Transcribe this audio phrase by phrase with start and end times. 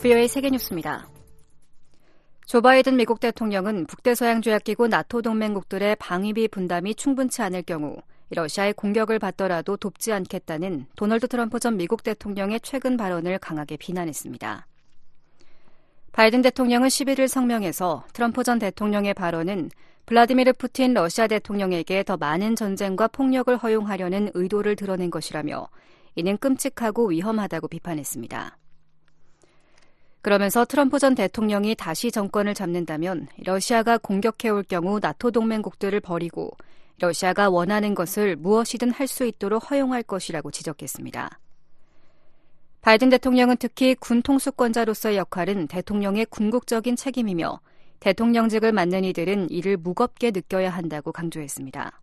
[0.00, 1.06] VOA 세계뉴스입니다.
[2.46, 7.98] 조 바이든 미국 대통령은 북대서양 조약기구 나토 동맹국들의 방위비 분담이 충분치 않을 경우
[8.30, 14.66] 러시아의 공격을 받더라도 돕지 않겠다는 도널드 트럼프 전 미국 대통령의 최근 발언을 강하게 비난했습니다.
[16.12, 19.70] 바이든 대통령은 11일 성명에서 트럼프 전 대통령의 발언은
[20.06, 25.68] 블라디미르 푸틴 러시아 대통령에게 더 많은 전쟁과 폭력을 허용하려는 의도를 드러낸 것이라며
[26.14, 28.56] 이는 끔찍하고 위험하다고 비판했습니다.
[30.22, 36.50] 그러면서 트럼프 전 대통령이 다시 정권을 잡는다면 러시아가 공격해올 경우 나토 동맹국들을 버리고
[36.98, 41.38] 러시아가 원하는 것을 무엇이든 할 수 있도록 허용할 것이라고 지적했습니다.
[42.82, 47.60] 바이든 대통령은 특히 군 통수권자로서의 역할은 대통령의 궁극적인 책임이며
[48.00, 51.99] 대통령직을 맡는 이들은 이를 무겁게 느껴야 한다고 강조했습니다.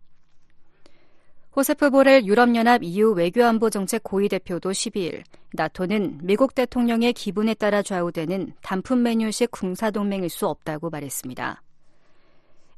[1.58, 9.50] 호세프 보렐 유럽연합 EU 외교안보정책 고위대표도 12일 나토는 미국 대통령의 기분에 따라 좌우되는 단품 메뉴식
[9.50, 11.60] 군사동맹일 수 없다고 말했습니다.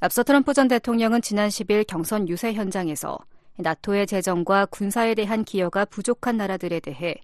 [0.00, 3.19] 앞서 트럼프 전 대통령은 지난 10일 경선 유세 현장에서
[3.59, 7.17] 나토의 재정과 군사에 대한 기여가 부족한 나라들에 대해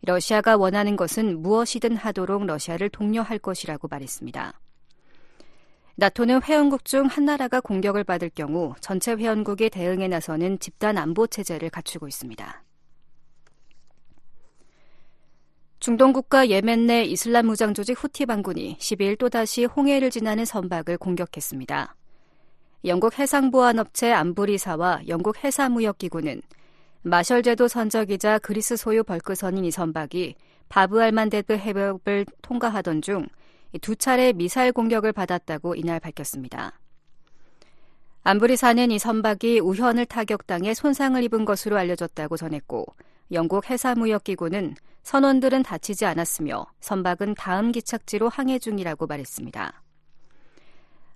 [0.00, 4.58] 러시아가 원하는 것은 무엇이든 하도록 러시아를 독려할 것이라고 말했습니다.
[5.96, 11.68] 나토는 회원국 중 한 나라가 공격을 받을 경우 전체 회원국이 대응에 나서는 집단 안보 체제를
[11.70, 12.64] 갖추고 있습니다.
[15.80, 21.96] 중동 국가 예멘 내 이슬람 무장 조직 후티 반군이 12일 또다시 홍해를 지나는 선박을 공격했습니다.
[22.84, 26.40] 영국 해상보안업체 암브리사와 영국 해사무역기구는
[27.02, 30.36] 마셜제도 선적이자 그리스 소유 벌크선인 이 선박이
[30.68, 33.26] 바브 알만데브 해협을 통과하던 중
[33.80, 36.78] 두 차례 미사일 공격을 받았다고 이날 밝혔습니다.
[38.24, 42.86] 암브리 사는 이 선박이 우현을 타격당해 손상을 입은 것으로 알려졌다고 전했고
[43.32, 49.82] 영국 해사무역기구는 선원들은 다치지 않았으며 선박은 다음 기착지로 항해 중이라고 말했습니다.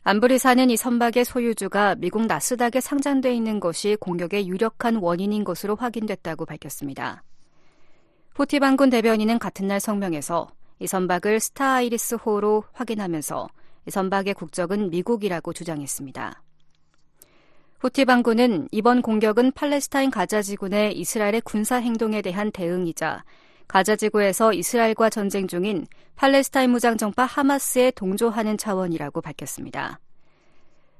[0.02, 6.47] 암브리 사는 이 선박의 소유주가 미국 나스닥에 상장돼 있는 것이 공격의 유력한 원인인 것으로 확인됐다고
[6.47, 7.22] 밝혔습니다.
[8.34, 10.48] 후티 반군 대변인은 같은 날 성명에서
[10.78, 13.48] 이 선박을 스타 아이리스 호로 확인하면서
[13.87, 16.42] 이 선박의 국적은 미국이라고 주장했습니다.
[17.78, 23.25] 후티 반군은 이번 공격은 팔레스타인 가자 지군의 이스라엘의 군사 행동에 대한 대응이자
[23.69, 30.00] 가자 지구에서 이스라엘과 전쟁 중인 팔레스타인 무장 정파 하마스에 동조하는 차원이라고 밝혔습니다.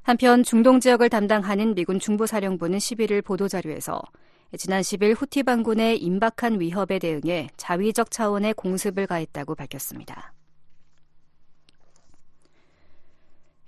[0.03, 4.01] 한편 중동 지역을 담당하는 미군 중부사령부는 11일 보도자료에서
[4.57, 10.33] 지난 10일 후티 반군의 임박한 위협에 대응해 자위적 차원의 공습을 가했다고 밝혔습니다.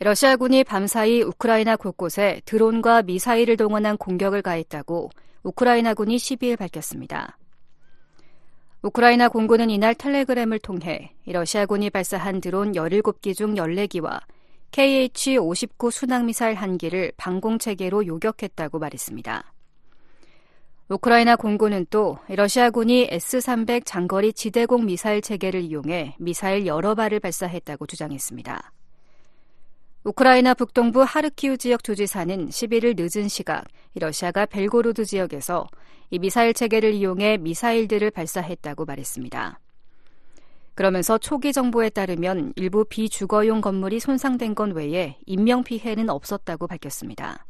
[0.00, 5.10] 러시아군이 밤사이 우크라이나 곳곳에 드론과 미사일을 동원한 공격을 가했다고
[5.42, 7.36] 우크라이나군이 12일 밝혔습니다.
[8.82, 14.20] 우크라이나 공군은 이날 텔레그램을 통해 러시아군이 발사한 드론 17기 중 14기와
[14.70, 19.52] KH-59 순항미사일 1기를 방공체계로 요격했다고 말했습니다.
[20.88, 28.72] 우크라이나 공군은 또 러시아군이 S-300 장거리 지대공 미사일 체계를 이용해 미사일 여러 발을 발사했다고 주장했습니다.
[30.04, 33.66] 우크라이나 북동부 하르키우 지역 주지사는 11일 늦은 시각
[33.96, 35.66] 러시아가 벨고로드 지역에서
[36.08, 39.60] 이 미사일 체계를 이용해 미사일들을 발사했다고 말했습니다.
[40.74, 47.44] 그러면서 초기 정보에 따르면 일부 비주거용 건물이 손상된 것 외에 인명 피해는 없었다고 밝혔습니다.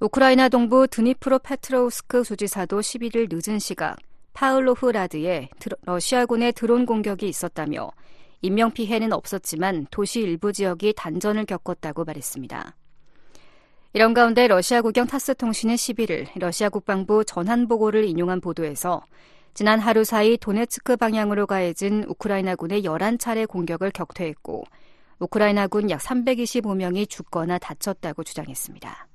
[0.00, 3.96] 우크라이나 동부 드니프로 페트로우스크 주지사도 11일 늦은 시각
[4.32, 5.48] 파울로흐라드에
[5.82, 7.90] 러시아군의 드론 공격이 있었다며
[8.40, 12.76] 인명 피해는 없었지만 도시 일부 지역이 단전을 겪었다고 말했습니다.
[13.92, 19.02] 이런 가운데 러시아 국영 타스 통신은 11일 러시아 국방부 전환 보고를 인용한 보도에서
[19.52, 24.62] 지난 하루 사이 도네츠크 방향으로 가해진 우크라이나군의 11차례 공격을 격퇴했고
[25.18, 29.07] 우크라이나군 약 325명이 죽거나 다쳤다고 주장했습니다.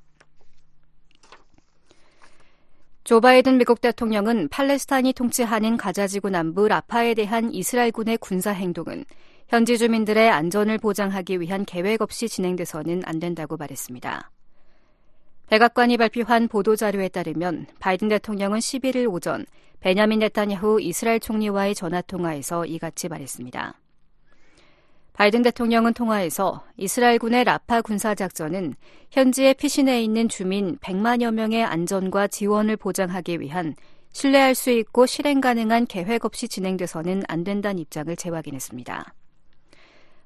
[3.04, 9.04] 조 바이든 미국 대통령은 팔레스타인이 통치하는 가자지구 남부 라파에 대한 이스라엘군의 군사 행동은
[9.50, 14.32] 현지 주민들의 안전을 보장하기 위한 계획 없이 진행돼서는 안 된다고 말했습니다.
[15.48, 19.46] 백악관이 발표한 보도자료에 따르면 바이든 대통령은 11일 오전
[19.82, 23.83] 베냐민 네타냐후 이스라엘 총리와의 전화 통화에서 이같이 말했습니다.
[25.14, 28.74] 바이든 대통령은 통화에서 이스라엘군의 라파 군사작전은
[29.12, 33.76] 현지에 피신해 있는 주민 100만여 명의 안전과 지원을 보장하기 위한
[34.12, 39.14] 신뢰할 수 있고 실행 가능한 계획 없이 진행돼서는 안 된다는 입장을 재확인했습니다.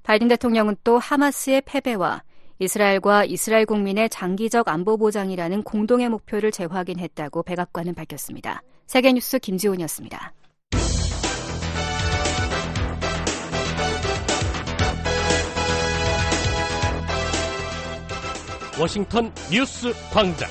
[0.03, 2.23] 바이든 대통령은 또 하마스의 패배와
[2.59, 8.63] 이스라엘과 이스라엘 국민의 장기적 안보 보장이라는 공동의 목표를 재확인했다고 백악관은 밝혔습니다.
[8.87, 10.33] 세계뉴스 김지훈이었습니다.
[18.79, 20.47] 워싱턴 뉴스 광장.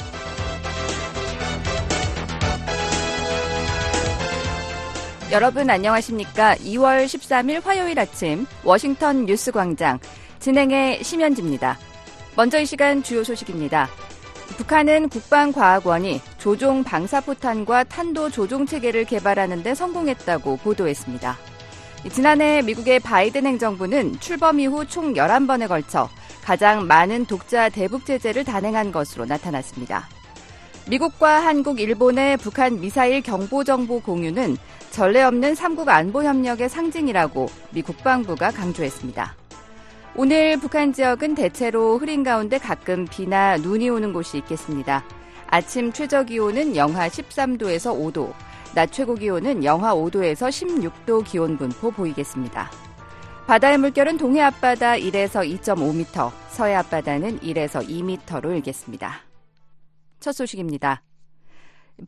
[5.30, 6.56] 여러분 안녕하십니까?
[6.56, 10.00] 2월 13일 화요일 아침 워싱턴 뉴스 광장
[10.40, 11.78] 진행의 심현지입니다.
[12.34, 13.88] 먼저 이 시간 주요 소식입니다.
[14.56, 21.36] 북한은 국방과학원이 조종 방사포탄과 탄도 조종 체계를 개발하는 데 성공했다고 보도했습니다.
[22.10, 26.08] 지난해 미국의 바이든 행정부는 출범 이후 총 11번에 걸쳐
[26.46, 30.08] 가장 많은 독자 대북 제재를 단행한 것으로 나타났습니다.
[30.88, 34.56] 미국과 한국, 일본의 북한 미사일 경보 정보 공유는
[34.92, 39.34] 전례 없는 3국 안보 협력의 상징이라고 미 국방부가 강조했습니다.
[40.14, 45.02] 오늘 북한 지역은 대체로 흐린 가운데 가끔 비나 눈이 오는 곳이 있겠습니다.
[45.48, 48.32] 아침 최저 기온은 영하 13도에서 5도,
[48.72, 52.70] 낮 최고 기온은 영하 5도에서 16도 기온 분포 보이겠습니다.
[53.46, 59.20] 바다의 물결은 동해 앞바다 1에서 2.5m, 서해 앞바다는 1에서 2m로 일겠습니다.
[60.18, 61.04] 첫 소식입니다.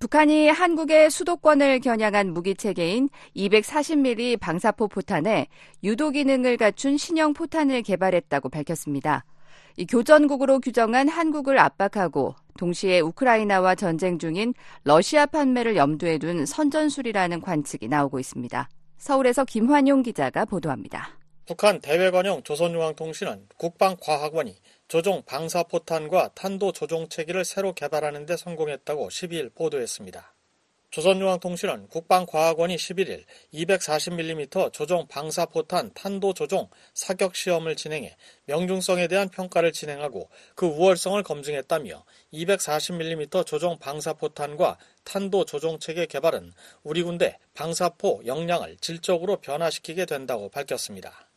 [0.01, 5.47] 북한이 한국의 수도권을 겨냥한 무기 체계인 240mm 방사포 포탄에
[5.85, 9.25] 유도 기능을 갖춘 신형 포탄을 개발했다고 밝혔습니다.
[9.77, 17.87] 이 교전국으로 규정한 한국을 압박하고 동시에 우크라이나와 전쟁 중인 러시아 판매를 염두에 둔 선전술이라는 관측이
[17.87, 18.69] 나오고 있습니다.
[18.97, 21.18] 서울에서 김환용 기자가 보도합니다.
[21.49, 24.55] 북한 대외관용 조선중앙통신은 국방과학원이
[24.87, 30.35] 조종 방사포탄과 탄도 조종 체계를 새로 개발하는 데 성공했다고 12일 보도했습니다.
[30.91, 33.25] 조선중앙통신은 국방과학원이 11일
[33.55, 42.05] 240mm 조종 방사포탄 탄도 조종 사격 시험을 진행해 명중성에 대한 평가를 진행하고 그 우월성을 검증했다며
[42.35, 46.53] 240mm 조종 방사포탄과 탄도 조종 체계 개발은
[46.83, 51.28] 우리 군대 방사포 역량을 질적으로 변화시키게 된다고 밝혔습니다.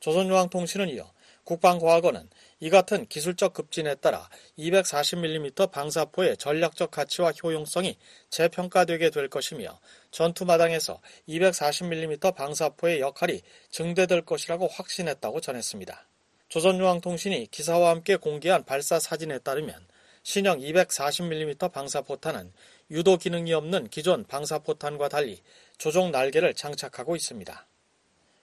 [0.00, 1.10] 조선중앙통신은 이어
[1.44, 2.28] 국방과학원은
[2.60, 4.28] 이 같은 기술적 급진에 따라
[4.58, 7.96] 240mm 방사포의 전략적 가치와 효용성이
[8.28, 9.80] 재평가되게 될 것이며
[10.10, 13.40] 전투마당에서 240mm 방사포의 역할이
[13.70, 16.06] 증대될 것이라고 확신했다고 전했습니다.
[16.48, 19.86] 조선중앙통신이 기사와 함께 공개한 발사 사진에 따르면
[20.22, 22.52] 신형 240mm 방사포탄은
[22.90, 25.40] 유도 기능이 없는 기존 방사포탄과 달리
[25.78, 27.66] 조종 날개를 장착하고 있습니다.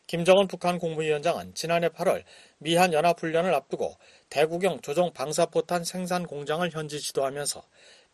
[0.08, 2.24] 김정은 북한 국무위원장은 지난해 8월
[2.60, 3.96] 미한 연합훈련을 앞두고
[4.30, 7.64] 대구경 조종 방사포탄 생산 공장을 현지 지도하면서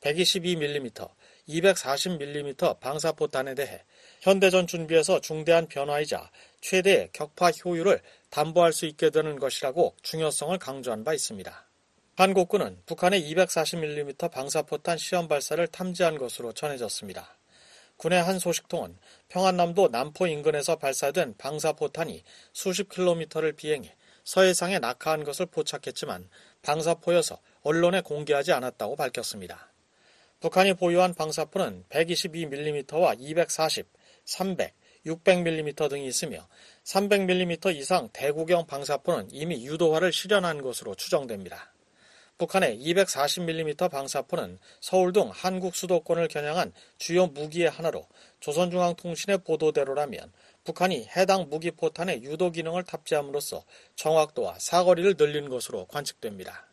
[0.02, 1.10] 122mm,
[1.50, 3.84] 240mm 방사포탄에 대해
[4.22, 11.14] 현대전 준비에서 중대한 변화이자 최대의 격파 효율을 담보할 수 있게 되는 것이라고 중요성을 강조한 바
[11.14, 11.68] 있습니다.
[12.16, 17.41] 한국군은 북한의 240mm 방사포탄 시험 발사를 탐지한 것으로 전해졌습니다.
[18.02, 18.98] 군의 한 소식통은
[19.30, 26.28] 평안남도 남포 인근에서 발사된 방사포탄이 수십 킬로미터를 비행해 서해상에 낙하한 것을 포착했지만
[26.64, 29.72] 방사포여서 언론에 공개하지 않았다고 밝혔습니다.
[30.40, 33.86] 북한이 보유한 방사포는 122mm와 240,
[34.26, 34.74] 300,
[35.06, 36.48] 600mm 등이 있으며
[36.84, 41.71] 300mm 이상 대구경 방사포는 이미 유도화를 실현한 것으로 추정됩니다.
[42.42, 48.08] 북한의 240mm 방사포는 서울 등 한국 수도권을 겨냥한 주요 무기의 하나로
[48.40, 50.32] 조선중앙통신의 보도대로라면
[50.64, 53.64] 북한이 해당 무기 포탄의 유도 기능을 탑재함으로써
[53.96, 56.66] 정확도와 사거리를 늘린 것으로 관측됩니다.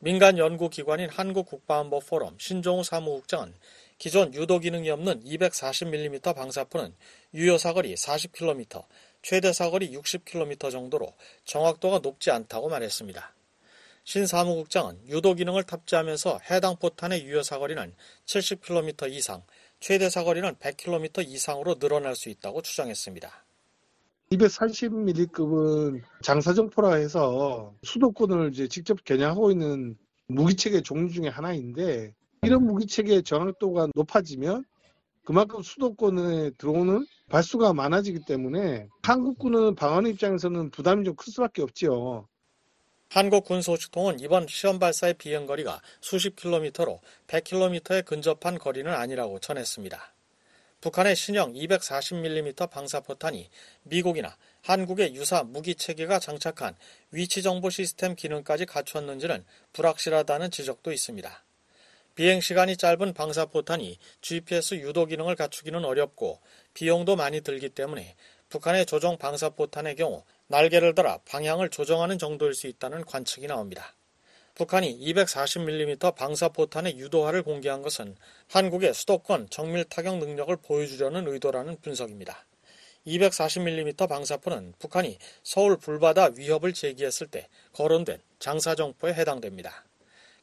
[0.00, 3.54] 민간 연구기관인 한국국방안보 포럼 신종우 사무국장은
[3.98, 6.92] 기존 유도 기능이 없는 240mm 방사포는
[7.34, 8.84] 유효 사거리 40km,
[9.22, 13.37] 최대 사거리 60km 정도로 정확도가 높지 않다고 말했습니다.
[14.08, 17.92] 신 사무국장은 유도 기능을 탑재하면서 해당 포탄의 유효 사거리는
[18.24, 19.42] 70km 이상,
[19.80, 23.30] 최대 사거리는 100km 이상으로 늘어날 수 있다고 추정했습니다.
[24.32, 29.98] 240mm급은 장사정포라 해서 수도권을 이제 직접 겨냥하고 있는
[30.28, 34.64] 무기체계 종류 중에 하나인데 이런 무기체계의 정확도가 높아지면
[35.22, 42.26] 그만큼 수도권에 들어오는 발수가 많아지기 때문에 한국군은 방어의 입장에서는 부담이 좀 클 수밖에 없지요.
[43.08, 50.12] 한국군소식통은 이번 시험 발사의 비행거리가 수십 킬로미터로 100킬로미터에 근접한 거리는 아니라고 전했습니다.
[50.82, 53.48] 북한의 신형 240mm 방사포탄이
[53.84, 56.76] 미국이나 한국의 유사 무기 체계가 장착한
[57.10, 61.44] 위치 정보 시스템 기능까지 갖췄는지는 불확실하다는 지적도 있습니다.
[62.14, 66.40] 비행 시간이 짧은 방사포탄이 GPS 유도 기능을 갖추기는 어렵고
[66.74, 68.16] 비용도 많이 들기 때문에
[68.48, 73.94] 북한의 조종 방사포탄의 경우 날개를 달아 방향을 조정하는 정도일 수 있다는 관측이 나옵니다.
[74.54, 78.16] 북한이 240mm 방사포탄의 유도화를 공개한 것은
[78.48, 82.46] 한국의 수도권 정밀 타격 능력을 보여주려는 의도라는 분석입니다.
[83.06, 89.84] 240mm 방사포는 북한이 서울 불바다 위협을 제기했을 때 거론된 장사정포에 해당됩니다.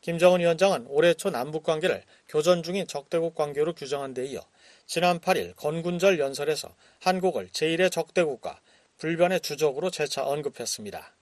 [0.01, 4.41] 김정은 위원장은 올해 초 남북 관계를 교전 중인 적대국 관계로 규정한 데 이어
[4.87, 8.59] 지난 8일 건군절 연설에서 한국을 제1의 적대국과
[8.97, 11.13] 불변의 주적으로 재차 언급했습니다.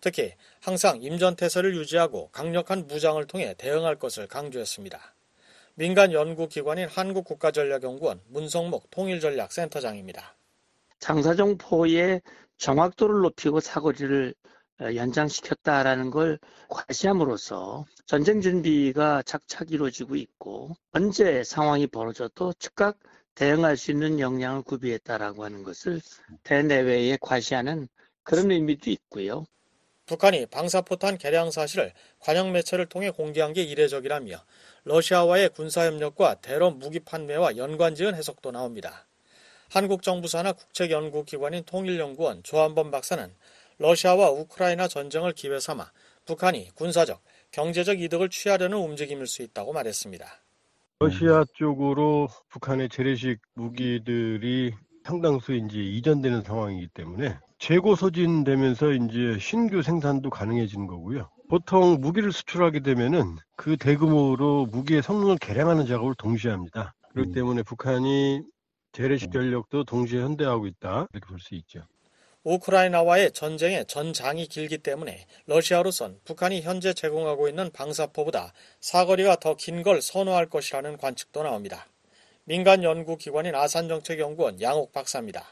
[0.00, 4.98] 특히 항상 임전태세를 유지하고 강력한 무장을 통해 대응할 것을 강조했습니다.
[5.74, 10.34] 민간 연구기관인 한국국가전략연구원 문성목 통일전략센터장입니다.
[10.98, 12.20] 장사정포의
[12.58, 16.38] 정확도를 높이고 사거리를 어, 연장시켰다라는 걸
[16.68, 22.98] 과시함으로써 전쟁 준비가 착착 이루어지고 있고 언제 상황이 벌어져도 즉각
[23.34, 26.00] 대응할 수 있는 역량을 구비했다라고 하는 것을
[26.42, 27.88] 대내외에 과시하는
[28.22, 29.46] 그런 의미도 있고요.
[30.06, 34.36] 북한이 방사포탄 개량 사실을 관영 매체를 통해 공개한 게 이례적이라며
[34.84, 39.06] 러시아와의 군사협력과 대러 무기 판매와 연관지은 해석도 나옵니다.
[39.70, 43.34] 한국 정부 산하 국책연구기관인 통일연구원 조한범 박사는
[43.78, 45.90] 러시아와 우크라이나 전쟁을 기회 삼아
[46.26, 50.26] 북한이 군사적, 경제적 이득을 취하려는 움직임일 수 있다고 말했습니다.
[51.00, 54.72] 러시아 쪽으로 북한의 재래식 무기들이
[55.04, 61.28] 상당수 이제 이전되는 상황이기 때문에 재고 소진되면서 이제 신규 생산도 가능해지는 거고요.
[61.48, 66.94] 보통 무기를 수출하게 되면은 그 대규모로 무기의 성능을 개량하는 작업을 동시에 합니다.
[67.12, 67.34] 그렇기 음.
[67.34, 68.42] 때문에 북한이
[68.92, 71.82] 재래식 전력도 동시에 현대하고 있다 이렇게 볼 수 있죠.
[72.44, 80.02] 우크라이나와의 전쟁의 전장이 길기 때문에 러시아로선 북한이 현재 제공하고 있는 방사포보다 사거리가 더 긴 걸
[80.02, 81.86] 선호할 것이라는 관측도 나옵니다.
[82.44, 85.44] 민간 연구기관인 아산정책연구원 양옥 박사입니다.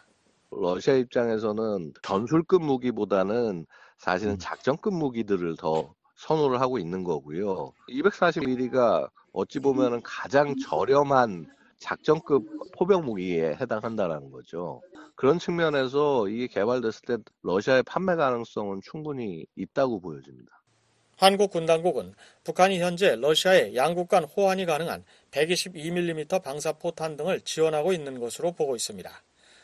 [0.50, 3.66] 러시아 입장에서는 전술급 무기보다는
[3.98, 4.38] 사실은 음.
[4.38, 7.72] 작전급 무기들을 더 선호를 하고 있는 거고요.
[7.88, 11.46] 240mm가 어찌 보면은 가장 저렴한
[11.80, 14.80] 작전급 포병 무기에 해당한다는 거죠.
[15.16, 20.60] 그런 측면에서 이게 개발됐을 때 러시아의 판매 가능성은 충분히 있다고 보여집니다.
[21.16, 28.18] 한국 군 당국은 북한이 현재 러시아에 양국 간 호환이 가능한 122mm 방사포탄 등을 지원하고 있는
[28.18, 29.10] 것으로 보고 있습니다.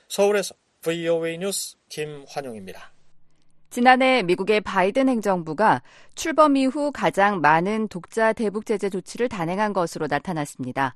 [0.08, 2.92] 서울에서 VOA 뉴스 김환용입니다.
[3.70, 5.82] 지난해 미국의 바이든 행정부가
[6.14, 10.94] 출범 이후 가장 많은 독자 대북 제재 조치를 단행한 것으로 나타났습니다.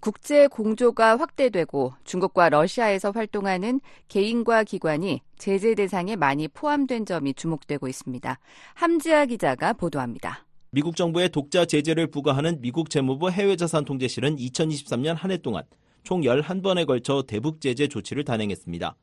[0.00, 8.38] 국제 공조가 확대되고 중국과 러시아에서 활동하는 개인과 기관이 제재 대상에 많이 포함된 점이 주목되고 있습니다.
[8.74, 10.44] 함지아 기자가 보도합니다.
[10.70, 15.62] 미국 정부의 독자 제재를 부과하는 미국 재무부 해외자산 통제실은 2023년 한 해 동안
[16.02, 18.94] 총 11번에 걸쳐 대북 제재 조치를 단행했습니다.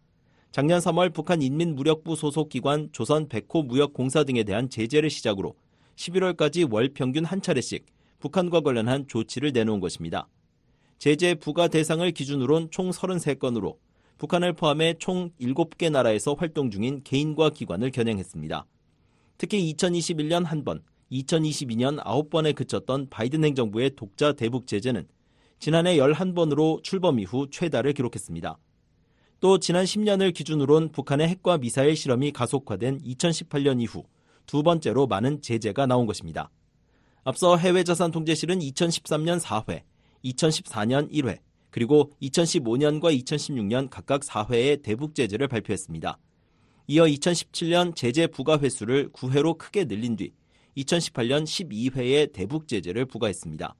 [0.52, 5.56] 작년 3월 북한 인민무력부 소속 기관 조선 백호 무역공사 등에 대한 제재를 시작으로
[5.96, 7.86] 11월까지 월 평균 한 차례씩
[8.20, 10.28] 북한과 관련한 조치를 내놓은 것입니다.
[10.98, 13.78] 제재 부과 대상을 기준으론 총 33건으로
[14.18, 18.66] 북한을 포함해 총 7개 나라에서 활동 중인 개인과 기관을 겨냥했습니다.
[19.38, 25.08] 특히 2021년 한 번, 2022년 9번에 그쳤던 바이든 행정부의 독자 대북 제재는
[25.60, 28.58] 지난해 11번으로 출범 이후 최다를 기록했습니다.
[29.42, 34.06] 또 지난 10년을 기준으론 북한의 핵과 미사일 실험이 가속화된 2018년 이후
[34.46, 36.50] 두 번째로 많은 제재가 나온 것입니다.
[37.24, 39.82] 앞서 해외자산통제실은 2013년 4회,
[40.26, 41.40] 2014년 1회,
[41.70, 46.18] 그리고 2015년과 2016년 각각 4회의 대북 제재를 발표했습니다.
[46.88, 50.32] 이어 2017년 제재 부과 횟수를 9회로 크게 늘린 뒤
[50.78, 53.76] 2018년 12회의 대북 제재를 부과했습니다.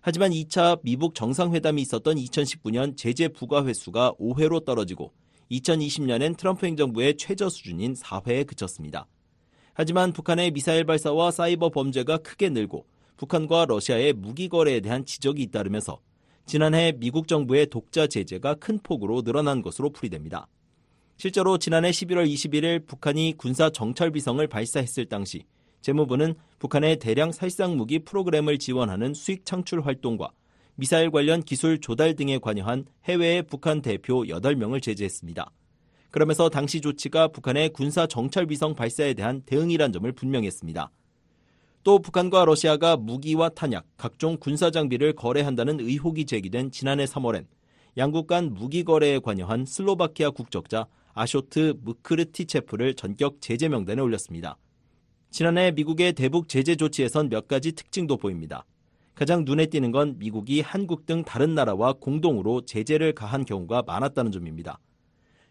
[0.00, 5.12] 하지만 2차 미북 정상회담이 있었던 2019년 제재 부과 횟수가 5회로 떨어지고
[5.50, 9.08] 2020년엔 트럼프 행정부의 최저 수준인 4회에 그쳤습니다.
[9.74, 16.00] 하지만 북한의 미사일 발사와 사이버 범죄가 크게 늘고 북한과 러시아의 무기 거래에 대한 지적이 잇따르면서
[16.44, 20.46] 지난해 미국 정부의 독자 제재가 큰 폭으로 늘어난 것으로 풀이됩니다.
[21.16, 25.44] 실제로 지난해 11월 21일 북한이 군사 정찰 비성을 발사했을 당시
[25.80, 30.30] 재무부는 북한의 대량 살상 무기 프로그램을 지원하는 수익 창출 활동과
[30.74, 35.50] 미사일 관련 기술 조달 등에 관여한 해외의 북한 대표 8명을 제재했습니다.
[36.10, 40.90] 그러면서 당시 조치가 북한의 군사 정찰 비성 발사에 대한 대응이란 점을 분명히 했습니다.
[41.86, 47.46] 또 북한과 러시아가 무기와 탄약, 각종 군사 장비를 거래한다는 의혹이 제기된 지난해 3월엔
[47.96, 54.56] 양국 간 무기 거래에 관여한 슬로바키아 국적자 아쇼트 무크르티체프를 전격 제재 명단에 올렸습니다.
[55.30, 58.66] 지난해 미국의 대북 제재 조치에선 몇 가지 특징도 보입니다.
[59.14, 64.80] 가장 눈에 띄는 건 미국이 한국 등 다른 나라와 공동으로 제재를 가한 경우가 많았다는 점입니다.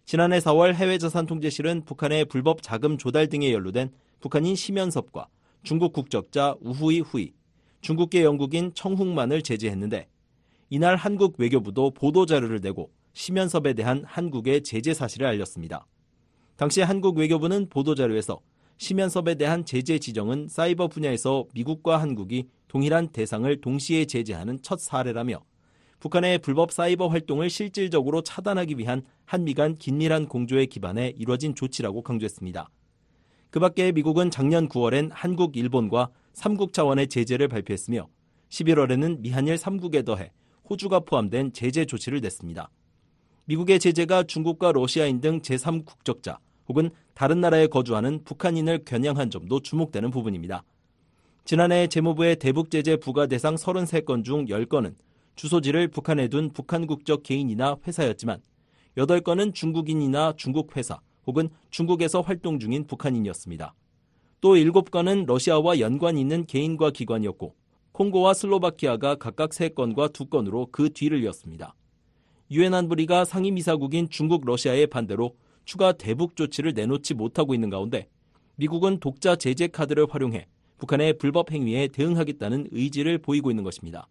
[0.04, 3.89] 지난해 4월 해외자산통제실은 북한의 불법 자금 조달 등에 연루된
[4.20, 5.30] 북한인 심연섭과
[5.65, 7.34] 중국 국적자 우후이 후이,
[7.81, 10.07] 중국계 영국인 청훅만을 제재했는데
[10.69, 15.88] 이날 한국 외교부도 보도자료를 내고 심연섭에 대한 한국의 제재 사실을 알렸습니다.
[16.55, 18.41] 당시 한국 외교부는 보도자료에서
[18.77, 25.43] 심연섭에 대한 제재 지정은 사이버 분야에서 미국과 한국이 동일한 대상을 동시에 제재하는 첫 사례라며
[26.00, 32.69] 북한의 불법 사이버 활동을 실질적으로 차단하기 위한 한미 간 긴밀한 공조에 기반해 이뤄진 조치라고 강조했습니다.
[33.56, 38.10] 그 밖에 미국은 작년 9월엔 한국, 일본과 3국 차원의 제재를 발표했으며
[38.50, 40.34] 11월에는 미한일 3국에 더해
[40.70, 42.70] 호주가 포함된 제재 조치를 냈습니다.
[43.46, 50.66] 미국의 제재가 중국과 러시아인 등 제3국적자 혹은 다른 나라에 거주하는 북한인을 겨냥한 점도 주목되는 부분입니다.
[51.46, 54.96] 지난해 재무부의 대북 제재 부과 대상 33건 중 10건은
[55.38, 58.42] 주소지를 북한에 둔 북한 국적 개인이나 회사였지만
[58.98, 63.74] 8건은 중국인이나 중국 회사 혹은 중국에서 활동 중인 북한인이었습니다.
[64.41, 67.55] 또 7건은 러시아와 연관이 있는 개인과 기관이었고
[67.94, 71.75] 콩고와 슬로바키아가 각각 3건과 2건으로 그 뒤를 이었습니다.
[72.51, 78.08] 유엔 안보리가 상임이사국인 중국, 러시아의 반대로 추가 대북 조치를 내놓지 못하고 있는 가운데
[78.58, 84.08] 미국은 독자 제재 카드를 활용해 북한의 불법 행위에 대응하겠다는 의지를 보이고 있는 것입니다.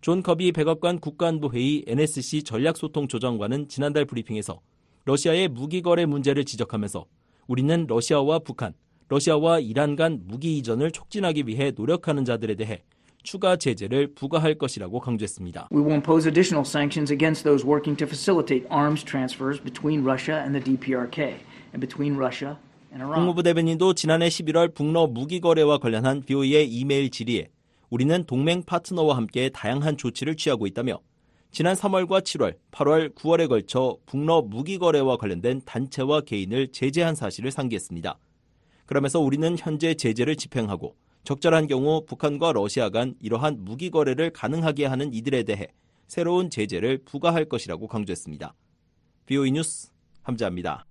[0.00, 4.60] 존 커비 백악관 국가안보회의 NSC 전략소통조정관은 지난달 브리핑에서
[5.08, 7.06] 러시아의 무기 거래 문제를 지적하면서
[7.46, 8.74] 우리는 러시아와 북한,
[9.08, 12.82] 러시아와 이란 간 무기 이전을 촉진하기 위해 노력하는 자들에 대해
[13.22, 15.70] 추가 제재를 부과할 것이라고 강조했습니다.
[15.72, 20.52] We will impose additional sanctions against those working to facilitate arms transfers between Russia and
[20.52, 21.40] the DPRK
[21.72, 22.58] and between Russia
[22.92, 23.14] and Iran.
[23.14, 27.48] 국무부 대변인도 지난해 11월 북러 무기 거래와 관련한 VOA의 이메일 질의에
[27.88, 31.00] 우리는 동맹 파트너와 함께 다양한 조치를 취하고 있다며
[31.50, 38.18] 지난 3월과 7월, 8월, 9월에 걸쳐 북러 무기 거래와 관련된 단체와 개인을 제재한 사실을 상기했습니다.
[38.86, 45.12] 그러면서 우리는 현재 제재를 집행하고 적절한 경우 북한과 러시아 간 이러한 무기 거래를 가능하게 하는
[45.12, 45.66] 이들에 대해
[46.06, 48.54] 새로운 제재를 부과할 것이라고 강조했습니다.
[49.26, 49.90] BOE 뉴스
[50.22, 50.86] 함자입니다.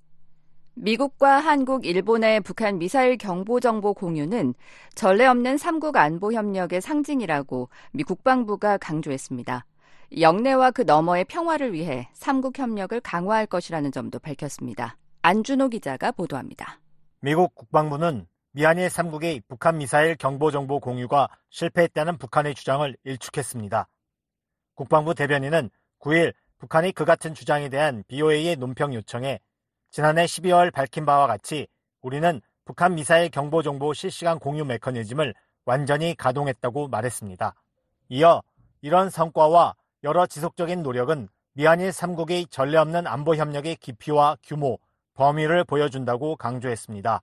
[0.76, 4.54] 미국과 한국, 일본의 북한 미사일 경보 정보 공유는
[4.94, 9.66] 전례 없는 3국 안보 협력의 상징이라고 미 국방부가 강조했습니다.
[10.16, 14.98] 영내와 그 너머의 평화를 위해 3국 협력을 강화할 것이라는 점도 밝혔습니다.
[15.22, 16.80] 안준호 기자가 보도합니다.
[17.20, 23.88] 미국 국방부는 미한일 3국의 북한 미사일 경보 정보 공유가 실패했다는 북한의 주장을 일축했습니다.
[24.76, 29.40] 국방부 대변인은 9일 북한이 그 같은 주장에 대한 BOA의 논평 요청에
[29.92, 31.68] 지난해 12월 밝힌 바와 같이
[32.02, 35.34] 우리는 북한 미사일 경보 정보 실시간 공유 메커니즘을
[35.66, 37.54] 완전히 가동했다고 말했습니다.
[38.10, 38.42] 이어
[38.82, 44.78] 이런 성과와 여러 지속적인 노력은 미한일 3국의 전례 없는 안보 협력의 깊이와 규모,
[45.16, 47.22] 범위를 보여준다고 강조했습니다.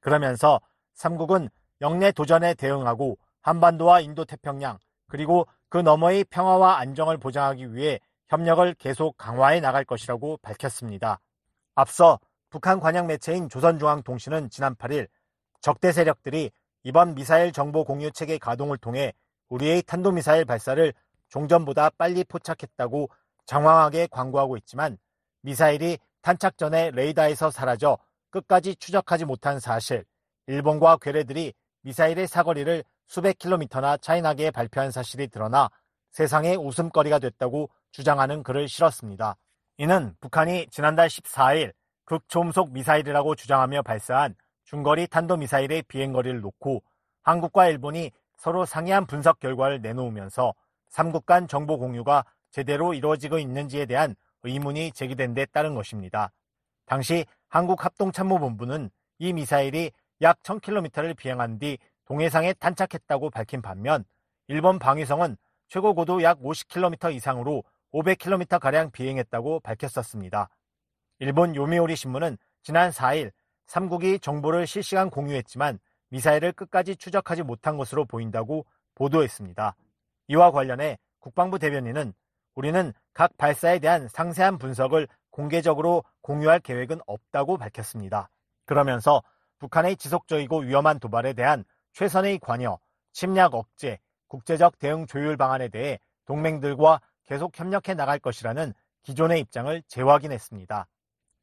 [0.00, 0.60] 그러면서
[0.96, 1.48] 3국은
[1.80, 4.78] 영내 도전에 대응하고 한반도와 인도태평양
[5.08, 11.20] 그리고 그 너머의 평화와 안정을 보장하기 위해 협력을 계속 강화해 나갈 것이라고 밝혔습니다.
[11.76, 12.18] 앞서
[12.50, 15.08] 북한 관영 매체인 조선중앙통신은 지난 8일
[15.60, 16.50] 적대 세력들이
[16.82, 19.12] 이번 미사일 정보 공유 체계 가동을 통해
[19.48, 20.92] 우리의 탄도미사일 발사를
[21.34, 23.10] 종전보다 빨리 포착했다고
[23.46, 24.96] 장황하게 광고하고 있지만
[25.42, 27.98] 미사일이 탄착 전에 레이더에서 사라져
[28.30, 30.04] 끝까지 추적하지 못한 사실,
[30.46, 35.68] 일본과 괴뢰들이 미사일의 사거리를 수백 킬로미터나 차이나게 발표한 사실이 드러나
[36.12, 39.36] 세상의 웃음거리가 됐다고 주장하는 글을 실었습니다.
[39.78, 41.72] 이는 북한이 지난달 14일
[42.04, 46.84] 극초음속 미사일이라고 주장하며 발사한 중거리 탄도미사일의 비행거리를 놓고
[47.22, 50.54] 한국과 일본이 서로 상이한 분석 결과를 내놓으면서
[50.90, 56.30] 3국 간 정보 공유가 제대로 이루어지고 있는지에 대한 의문이 제기된 데 따른 것입니다.
[56.86, 64.04] 당시 한국합동참모본부는 이 미사일이 약 1000km를 비행한 뒤 동해상에 탄착했다고 밝힌 반면
[64.48, 65.36] 일본 방위성은
[65.68, 70.48] 최고 고도 약 50km 이상으로 500km가량 비행했다고 밝혔었습니다.
[71.20, 73.30] 일본 요미우리 신문은 지난 4일
[73.66, 75.78] 3국이 정보를 실시간 공유했지만
[76.10, 79.74] 미사일을 끝까지 추적하지 못한 것으로 보인다고 보도했습니다.
[80.28, 82.12] 이와 관련해 국방부 대변인은
[82.54, 88.30] 우리는 각 발사에 대한 상세한 분석을 공개적으로 공유할 계획은 없다고 밝혔습니다.
[88.64, 89.22] 그러면서
[89.58, 92.78] 북한의 지속적이고 위험한 도발에 대한 최선의 관여,
[93.12, 100.86] 침략 억제, 국제적 대응 조율 방안에 대해 동맹들과 계속 협력해 나갈 것이라는 기존의 입장을 재확인했습니다.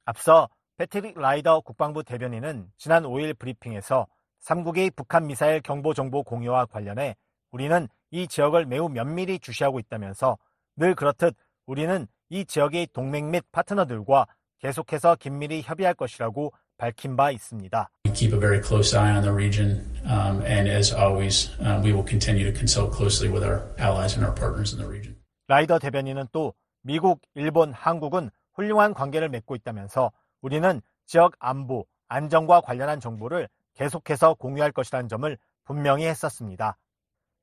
[0.06, 4.08] 앞서 패트릭 라이더 국방부 대변인은 지난 5일 브리핑에서
[4.42, 7.16] 3국의 북한 미사일 경보 정보 공유와 관련해
[7.52, 10.38] 우리는 이 지역을 매우 면밀히 주시하고 있다면서
[10.76, 14.28] 늘 그렇듯 우리는 이 지역의 동맹 및 파트너들과
[14.60, 17.90] 계속해서 긴밀히 협의할 것이라고 밝힌 바 있습니다.
[18.06, 21.94] We keep a very close eye on the region, um, and as always, uh, we
[21.94, 25.16] will continue to consult closely with our allies and our partners in the region.
[25.48, 33.00] 라이더 대변인은 또 미국, 일본, 한국은 훌륭한 관계를 맺고 있다면서 우리는 지역 안보, 안정과 관련한
[33.00, 36.78] 정보를 계속해서 공유할 것이라는 점을 분명히 했었습니다.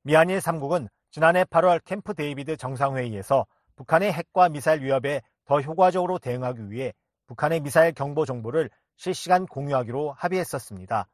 [0.03, 6.93] 미한일 3국은 지난해 8월 캠프 데이비드 정상회의에서 북한의 핵과 미사일 위협에 더 효과적으로 대응하기 위해
[7.27, 11.07] 북한의 미사일 경보 정보를 실시간 공유하기로 합의했었습니다.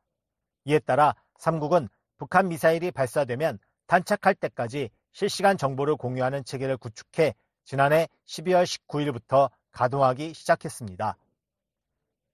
[0.65, 8.65] 이에 따라 3국은 북한 미사일이 발사되면 탄착할 때까지 실시간 정보를 공유하는 체계를 구축해 지난해 12월
[8.65, 11.17] 19일부터 가동하기 시작했습니다.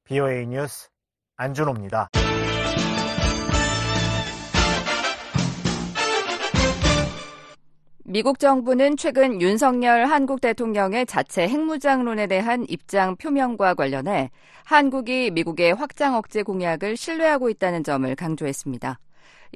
[0.03, 0.89] BOA 뉴스
[1.37, 2.09] 안준호입니다.
[8.11, 14.31] 미국 정부는 최근 윤석열 한국 대통령의 자체 핵무장론에 대한 입장 표명과 관련해
[14.65, 18.99] 한국이 미국의 확장 억제 공약을 신뢰하고 있다는 점을 강조했습니다.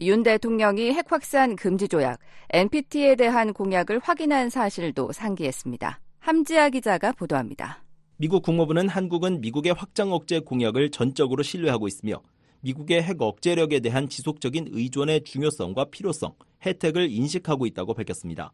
[0.03, 2.17] 윤 대통령이 핵 확산 금지 조약
[2.51, 5.99] NPT에 대한 공약을 확인한 사실도 상기했습니다.
[6.19, 7.83] 함지아 기자가 보도합니다.
[8.15, 12.21] 미국 국무부는 한국은 미국의 확장 억제 공약을 전적으로 신뢰하고 있으며
[12.61, 16.31] 미국의 핵 억제력에 대한 지속적인 의존의 중요성과 필요성,
[16.65, 18.51] 혜택을 인식하고 있다고 밝혔습니다.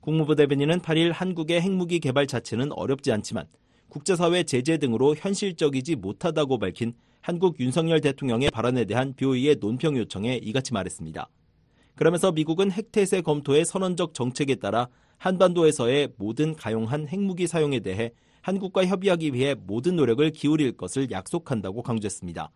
[0.00, 3.46] 국무부 대변인은 8일 한국의 핵무기 개발 자체는 어렵지 않지만
[3.88, 10.74] 국제사회 제재 등으로 현실적이지 못하다고 밝힌 한국 윤석열 대통령의 발언에 대한 뷰이의 논평 요청에 이같이
[10.74, 11.28] 말했습니다.
[11.94, 14.88] 그러면서 미국은 핵태세 검토의 선언적 정책에 따라
[15.18, 18.10] 한반도에서의 모든 가용한 핵무기 사용에 대해
[18.42, 22.50] 한국과 협의하기 위해 모든 노력을 기울일 것을 약속한다고 강조했습니다.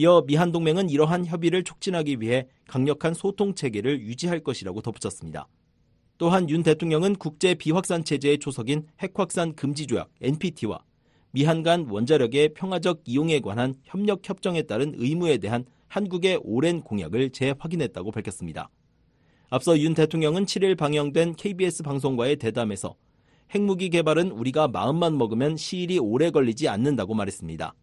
[0.00, 5.46] 이어 미한 동맹은 이러한 협의를 촉진하기 위해 강력한 소통 체계를 유지할 것이라고 덧붙였습니다.
[6.16, 10.78] 또한 윤 대통령은 국제 비확산 체제의 초석인 핵확산 금지 조약 NPT와
[11.32, 18.10] 미한 간 원자력의 평화적 이용에 관한 협력 협정에 따른 의무에 대한 한국의 오랜 공약을 재확인했다고
[18.10, 18.70] 밝혔습니다.
[19.50, 22.94] 앞서 윤 대통령은 7일 방영된 KBS 방송과의 대담에서
[23.54, 27.74] 핵무기 개발은 우리가 마음만 먹으면 시일이 오래 걸리지 않는다고 말했습니다.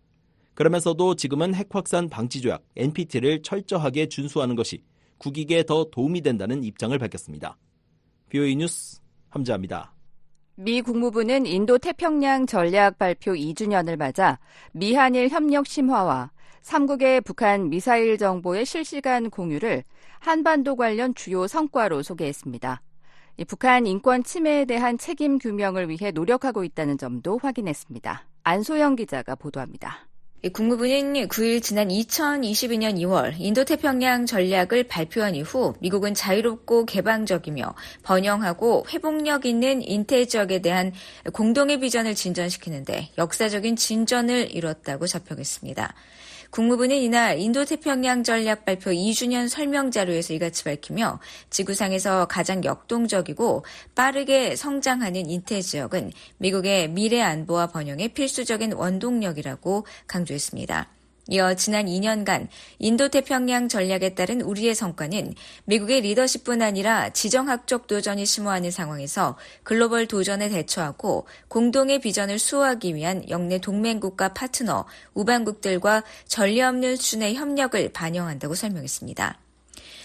[0.58, 4.82] 그러면서도 지금은 핵 확산 방지 조약 NPT를 철저하게 준수하는 것이
[5.20, 7.56] 국익에 더 도움이 된다는 입장을 밝혔습니다.
[8.30, 9.94] BOE 뉴스 함자합니다.
[10.56, 14.40] 미 국무부는 인도 태평양 전략 발표 2주년을 맞아
[14.72, 16.32] 미한일 협력 심화와
[16.64, 19.84] 3국의 북한 미사일 정보의 실시간 공유를
[20.18, 22.82] 한반도 관련 주요 성과로 소개했습니다.
[23.48, 28.28] 북한 인권 침해에 대한 책임 규명을 위해 노력하고 있다는 점도 확인했습니다.
[28.44, 30.08] 안소영 기자가 보도합니다.
[30.54, 37.74] 국무부는 9일 지난 2022년 2월 인도태평양 전략을 발표한 이후 미국은 자유롭고 개방적이며
[38.04, 40.94] 번영하고 회복력 있는 인태 지역에 대한
[41.34, 45.96] 공동의 비전을 진전시키는데 역사적인 진전을 이뤘다고 자평했습니다.
[46.50, 55.30] 국무부는 이날 인도태평양 전략 발표 2주년 설명 자료에서 이같이 밝히며 지구상에서 가장 역동적이고 빠르게 성장하는
[55.30, 60.97] 인태 지역은 미국의 미래 안보와 번영의 필수적인 원동력이라고 강조했습니다.
[61.30, 62.48] 이어 지난 2년간
[62.80, 65.34] 인도태평양 전략에 따른 우리의 성과는
[65.66, 73.60] 미국의 리더십뿐 아니라 지정학적 도전이 심화하는 상황에서 글로벌 도전에 대처하고 공동의 비전을 수호하기 위한 영내
[73.60, 79.40] 동맹국과 파트너, 우방국들과 전례 없는 수준의 협력을 반영한다고 설명했습니다.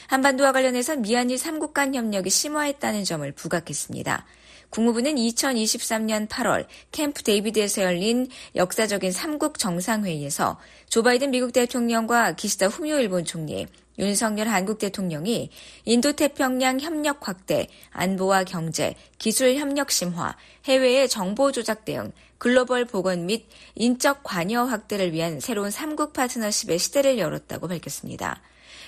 [0.09, 4.27] 한반도와 관련해서 미한일 3국 간 협력이 심화했다는 점을 부각했습니다.
[4.73, 10.59] 국무부는 2023년 8월 캠프 데이비드에서 열린 역사적인 3국 정상회의에서
[10.89, 13.67] 조 바이든 미국 대통령과 기시다 후미오 일본 총리,
[13.99, 15.51] 윤석열 한국 대통령이
[15.85, 23.45] 인도태평양 협력 확대, 안보와 경제, 기술 협력 심화, 해외의 정보 조작 대응, 글로벌 보건 및
[23.75, 28.41] 인적 관여 확대를 위한 새로운 3국 파트너십의 시대를 열었다고 밝혔습니다.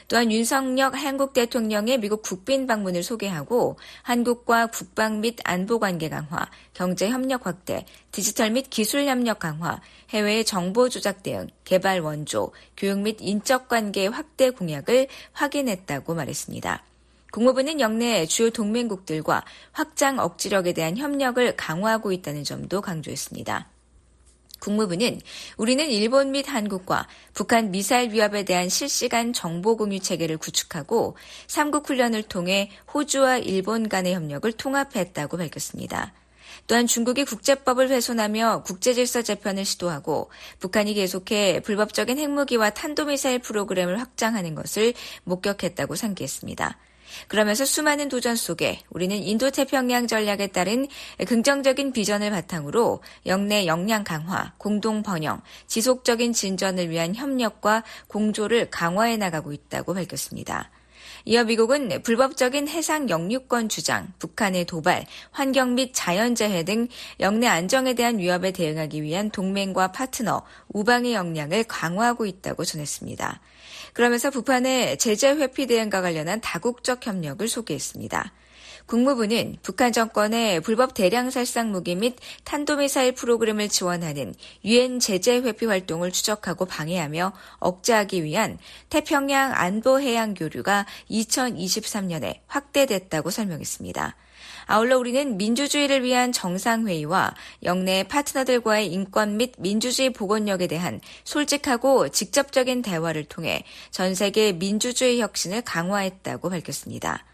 [0.08, 7.08] 또한 윤석열 한국 대통령의 미국 국빈 방문을 소개하고 한국과 국방 및 안보 관계 강화, 경제
[7.08, 13.16] 협력 확대, 디지털 및 기술 협력 강화, 해외의 정보 조작 대응, 개발 원조, 교육 및
[13.20, 16.82] 인적 관계 확대 공약을 확인했다고 말했습니다.
[17.32, 23.73] 국무부는 영내 주요 동맹국들과 확장 억지력에 대한 협력을 강화하고 있다는 점도 강조했습니다.
[24.64, 25.20] 국무부는
[25.58, 32.22] 우리는 일본 및 한국과 북한 미사일 위협에 대한 실시간 정보 공유 체계를 구축하고 삼국 훈련을
[32.22, 36.14] 통해 호주와 일본 간의 협력을 통합했다고 밝혔습니다.
[36.66, 44.94] 또한 중국이 국제법을 훼손하며 국제질서 재편을 시도하고 북한이 계속해 불법적인 핵무기와 탄도미사일 프로그램을 확장하는 것을
[45.24, 46.78] 목격했다고 상기했습니다.
[47.28, 50.86] 그러면서 수많은 도전 속에 우리는 인도 태평양 전략에 따른
[51.26, 59.52] 긍정적인 비전을 바탕으로 영내 역량 강화, 공동 번영, 지속적인 진전을 위한 협력과 공조를 강화해 나가고
[59.52, 60.70] 있다고 밝혔습니다.
[61.26, 68.18] 이어 미국은 불법적인 해상 영유권 주장, 북한의 도발, 환경 및 자연재해 등 영내 안정에 대한
[68.18, 73.40] 위협에 대응하기 위한 동맹과 파트너, 우방의 역량을 강화하고 있다고 전했습니다.
[73.94, 78.32] 그러면서 북한의 제재 회피 대응과 관련한 다국적 협력을 소개했습니다.
[78.86, 86.12] 국무부는 북한 정권의 불법 대량 살상 무기 및 탄도미사일 프로그램을 지원하는 유엔 제재 회피 활동을
[86.12, 88.58] 추적하고 방해하며 억제하기 위한
[88.90, 94.16] 태평양 안보 해양 교류가 2023년에 확대됐다고 설명했습니다.
[94.66, 103.24] 아울러 우리는 민주주의를 위한 정상회의와 영내 파트너들과의 인권 및 민주주의 복원력에 대한 솔직하고 직접적인 대화를
[103.24, 107.24] 통해 전 세계 민주주의 혁신을 강화했다고 밝혔습니다.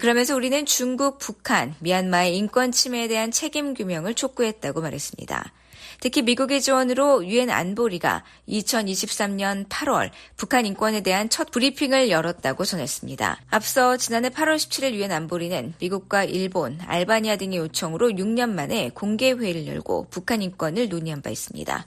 [0.00, 5.52] 그러면서 우리는 중국, 북한, 미얀마의 인권 침해에 대한 책임 규명을 촉구했다고 말했습니다.
[6.00, 13.40] 특히 미국의 지원으로 유엔 안보리가 2023년 8월 북한 인권에 대한 첫 브리핑을 열었다고 전했습니다.
[13.50, 19.66] 앞서 지난해 8월 17일 유엔 안보리는 미국과 일본, 알바니아 등의 요청으로 6년 만에 공개 회의를
[19.66, 21.86] 열고 북한 인권을 논의한 바 있습니다.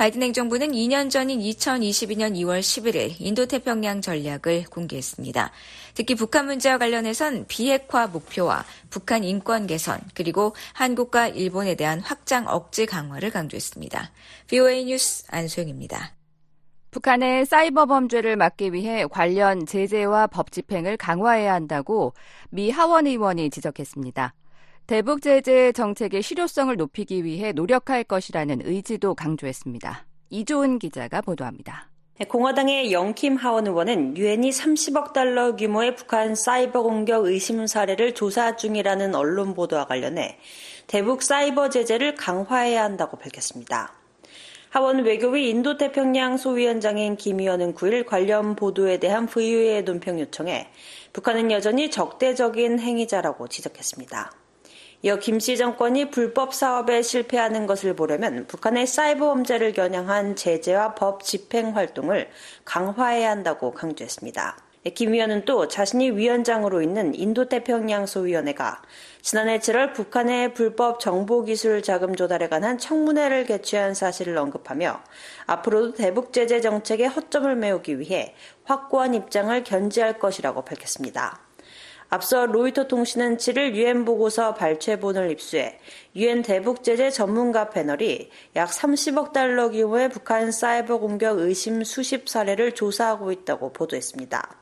[0.00, 5.50] 바이든 행정부는 2년 전인 2022년 2월 11일 인도태평양 전략을 공개했습니다.
[5.92, 12.86] 특히 북한 문제와 관련해선 비핵화 목표와 북한 인권 개선 그리고 한국과 일본에 대한 확장 억제
[12.86, 14.10] 강화를 강조했습니다.
[14.46, 16.14] VOA 뉴스 안소영입니다.
[16.92, 22.14] 북한의 사이버 범죄를 막기 위해 관련 제재와 법 집행을 강화해야 한다고
[22.48, 24.32] 미 하원 의원이 지적했습니다.
[24.90, 30.04] 대북 제재 정책의 실효성을 높이기 위해 노력할 것이라는 의지도 강조했습니다.
[30.30, 31.88] 이조은 기자가 보도합니다.
[32.18, 38.56] 네, 공화당의 영킴 하원 의원은 유엔이 30억 달러 규모의 북한 사이버 공격 의심 사례를 조사
[38.56, 40.38] 중이라는 언론 보도와 관련해
[40.88, 43.94] 대북 사이버 제재를 강화해야 한다고 밝혔습니다.
[44.70, 50.66] 하원 외교위 인도태평양 소위원장인 김 의원은 9일 관련 보도에 대한 VOA의 논평 요청에
[51.12, 54.39] 북한은 여전히 적대적인 행위자라고 지적했습니다.
[55.02, 61.74] 이어 김씨 정권이 불법 사업에 실패하는 것을 보려면 북한의 사이버 범죄를 겨냥한 제재와 법 집행
[61.74, 62.28] 활동을
[62.66, 64.58] 강화해야 한다고 강조했습니다.
[64.94, 68.82] 김 의원은 또 자신이 위원장으로 있는 인도태평양 소위원회가
[69.22, 75.00] 지난해 7월 북한의 불법 정보기술 자금 조달에 관한 청문회를 개최한 사실을 언급하며
[75.46, 78.34] 앞으로도 대북 제재 정책의 허점을 메우기 위해
[78.64, 81.40] 확고한 입장을 견지할 것이라고 밝혔습니다.
[82.12, 85.78] 앞서 로이터 통신은 7일 유엔 보고서 발췌본을 입수해
[86.16, 92.72] 유엔 대북 제재 전문가 패널이 약 30억 달러 규모의 북한 사이버 공격 의심 수십 사례를
[92.72, 94.56] 조사하고 있다고 보도했습니다.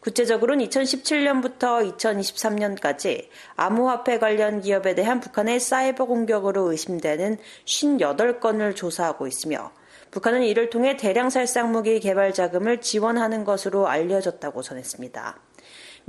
[0.00, 9.70] 구체적으로는 2017년부터 2023년까지 암호화폐 관련 기업에 대한 북한의 사이버 공격으로 의심되는 58건을 조사하고 있으며
[10.10, 15.38] 북한은 이를 통해 대량 살상 무기 개발 자금을 지원하는 것으로 알려졌다고 전했습니다.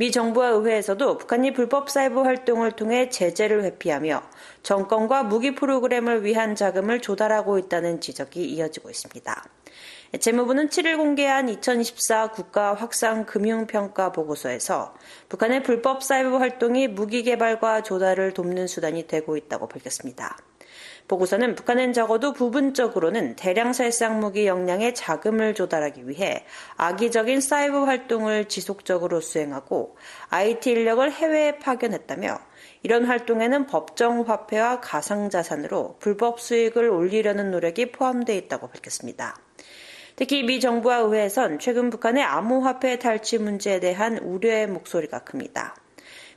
[0.01, 4.23] 미 정부와 의회에서도 북한이 불법 사이버 활동을 통해 제재를 회피하며
[4.63, 9.45] 정권과 무기 프로그램을 위한 자금을 조달하고 있다는 지적이 이어지고 있습니다.
[10.19, 14.95] 재무부는 7일 공개한 2024 국가 확산 금융평가 보고서에서
[15.29, 20.35] 북한의 불법 사이버 활동이 무기 개발과 조달을 돕는 수단이 되고 있다고 밝혔습니다.
[21.11, 26.45] 보고서는 북한은 적어도 부분적으로는 대량 살상 무기 역량에 자금을 조달하기 위해
[26.77, 29.97] 악의적인 사이버 활동을 지속적으로 수행하고
[30.29, 32.39] IT 인력을 해외에 파견했다며
[32.83, 39.35] 이런 활동에는 법정 화폐와 가상 자산으로 불법 수익을 올리려는 노력이 포함되어 있다고 밝혔습니다.
[40.15, 45.75] 특히 미 정부와 의회에선 최근 북한의 암호화폐 탈취 문제에 대한 우려의 목소리가 큽니다.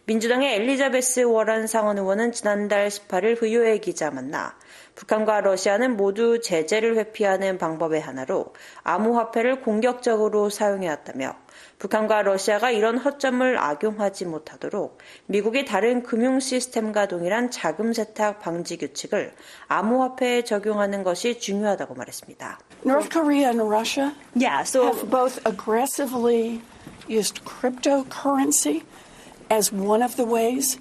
[0.06, 4.54] 민주당의 엘리자베스 워런 상원 의원은 지난달 18일 VOA 기자 만나
[4.94, 8.54] 북한과 러시아는 모두 제재를 회피하는 방법의 하나로
[8.84, 11.34] 암호화폐를 공격적으로 사용해왔다며
[11.78, 19.32] 북한과 러시아가 이런 허점을 악용하지 못하도록 미국이 다른 금융 시스템과 동일한 자금 세탁 방지 규칙을
[19.68, 22.58] 암호화폐에 적용하는 것이 중요하다고 말했습니다.
[22.86, 26.62] North Korea and Russia yeah, so have both aggressively
[27.08, 28.82] used cryptocurrency
[29.50, 30.78] as one of the ways.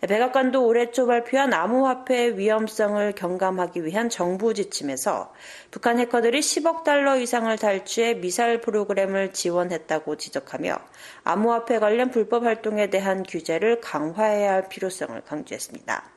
[0.00, 5.32] 백악관도 올해 초 발표한 암호화폐의 위험성을 경감하기 위한 정부 지침에서
[5.70, 10.76] 북한 해커들이 10억 달러 이상을 탈취해 미사일 프로그램을 지원했다고 지적하며
[11.24, 16.16] 암호화폐 관련 불법 활동에 대한 규제를 강화해야 할 필요성을 강조했습니다.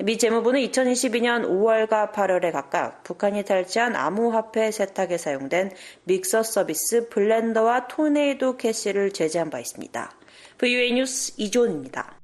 [0.00, 5.70] 미 재무부는 2022년 5월과 8월에 각각 북한이 탈취한 암호화폐 세탁에 사용된
[6.02, 10.10] 믹서 서비스 블렌더와 토네이도 캐시를 제재한 바 있습니다.
[10.58, 12.23] VOA 뉴스 이조은입니다.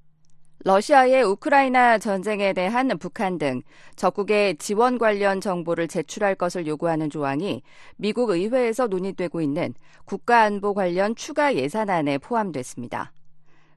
[0.63, 3.63] 러시아의 우크라이나 전쟁에 대한 북한 등
[3.97, 7.63] 적국의 지원 관련 정보를 제출할 것을 요구하는 조항이
[7.97, 9.73] 미국 의회에서 논의되고 있는
[10.05, 13.13] 국가안보 관련 추가 예산안에 포함됐습니다.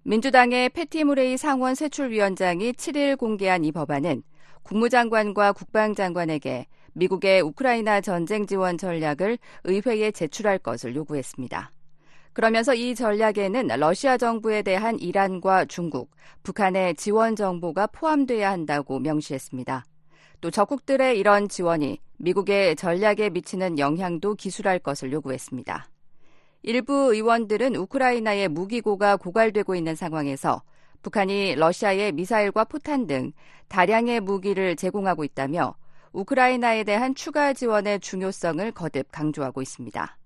[0.03, 4.21] 민주당의 패티 무레이 상원 세출위원장이 7일 공개한 이 법안은
[4.63, 11.71] 국무장관과 국방장관에게 미국의 우크라이나 전쟁 지원 전략을 의회에 제출할 것을 요구했습니다.
[12.33, 16.09] 그러면서 이 전략에는 러시아 정부에 대한 이란과 중국,
[16.41, 19.85] 북한의 지원 정보가 포함돼야 한다고 명시했습니다.
[20.41, 25.87] 또 적국들의 이런 지원이 미국의 전략에 미치는 영향도 기술할 것을 요구했습니다.
[26.63, 30.63] 일부 의원들은 우크라이나의 무기고가 고갈되고 있는 상황에서
[31.01, 33.33] 북한이 러시아의 미사일과 포탄 등
[33.67, 35.75] 다량의 무기를 제공하고 있다며
[36.13, 40.17] 우크라이나에 대한 추가 지원의 중요성을 거듭 강조하고 있습니다.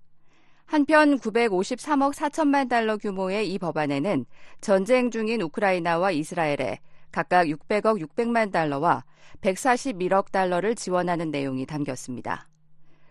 [0.68, 4.26] 한편 953억 4천만 달러 규모의 이 법안에는
[4.60, 9.02] 전쟁 중인 우크라이나와 이스라엘에 각각 600억 600만 달러와
[9.40, 12.48] 141억 달러를 지원하는 내용이 담겼습니다.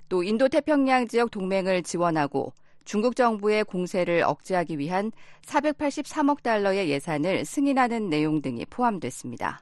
[0.08, 2.54] 또 인도 태평양 지역 동맹을 지원하고
[2.86, 5.12] 중국 정부의 공세를 억제하기 위한
[5.43, 9.62] 483억 달러의 예산을 승인하는 내용 등이 포함됐습니다.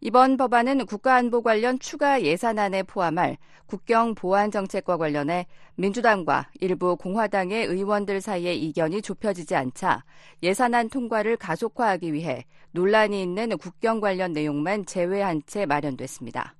[0.00, 8.20] 이번 법안은 국가안보 관련 추가 예산안에 포함할 국경 보안 정책과 관련해 민주당과 일부 공화당의 의원들
[8.20, 10.04] 사이의 이견이 좁혀지지 않자
[10.42, 16.54] 예산안 통과를 가속화하기 위해 논란이 있는 국경 관련 내용만 제외한 채 마련됐습니다.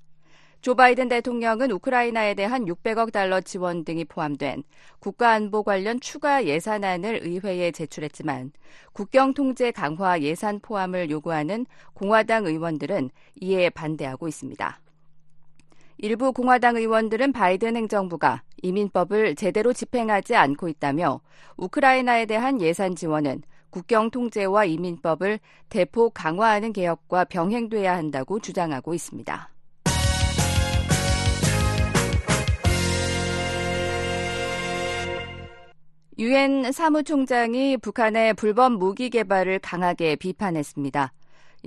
[0.61, 4.65] 조 바이든 대통령은 우크라이나에 대한 600억 달러 지원 등이 포함된
[4.99, 8.53] 국가안보 관련 추가 예산안을 의회에 제출했지만
[8.93, 14.81] 국경 통제 강화 예산 포함을 요구하는 공화당 의원들은 이에 반대하고 있습니다.
[15.99, 21.21] 일부 공화당 의원들은 바이든 행정부가 이민법을 제대로 집행하지 않고 있다며
[21.57, 25.39] 우크라이나에 대한 예산 지원은 국경 통제와 이민법을
[25.69, 29.56] 대폭 강화하는 개혁과 병행돼야 한다고 주장하고 있습니다.
[36.19, 41.13] 유엔 사무총장이 북한의 불법 무기 개발을 강하게 비판했습니다.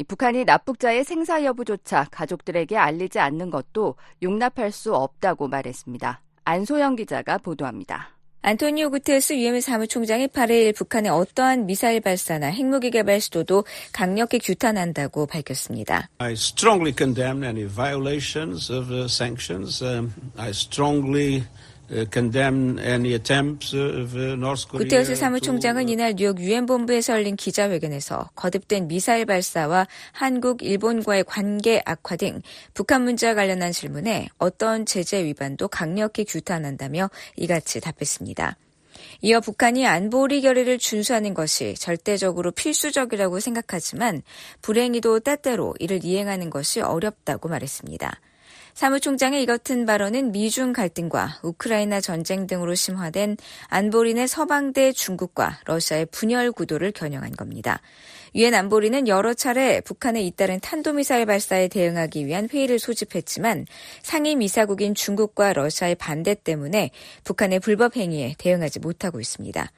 [0.08, 6.22] 북한이 납북자의 생사 여부조차 가족들에게 알리지 않는 것도 용납할 수 없다고 말했습니다.
[6.46, 8.10] 안소영 기자가 보도합니다.
[8.42, 16.10] 안토니오 구테스 유엔 사무총장이 8일 북한의 어떠한 미사일 발사나 핵무기 개발 시도도 강력히 규탄한다고 밝혔습니다.
[16.20, 19.84] I strongly condemn any violations of sanctions.
[20.38, 21.44] I strongly
[24.78, 32.16] 구테우스 사무총장은 이날 뉴욕 유엔 본부에서 열린 기자회견에서 거듭된 미사일 발사와 한국, 일본과의 관계 악화
[32.16, 32.42] 등
[32.74, 38.56] 북한 문제와 관련한 질문에 어떤 제재 위반도 강력히 규탄한다며 이같이 답했습니다.
[39.22, 44.22] 이어 북한이 안보리 결의를 준수하는 것이 절대적으로 필수적이라고 생각하지만
[44.62, 48.20] 불행히도 때때로 이를 이행하는 것이 어렵다고 말했습니다.
[48.80, 53.36] 사무총장의 이 같은 발언은 미중 갈등과 우크라이나 전쟁 등으로 심화된
[53.68, 57.82] 안보리의 서방대 중국과 러시아의 분열 구도를 겨냥한 겁니다.
[58.36, 63.66] 유엔 안보리는 여러 차례 북한의 잇따른 탄도미사일 발사에 대응하기 위한 회의를 소집했지만
[64.02, 66.92] 상임 이사국인 중국과 러시아의 반대 때문에
[67.26, 69.70] 북한의 불법 행위에 대응하지 못하고 있습니다.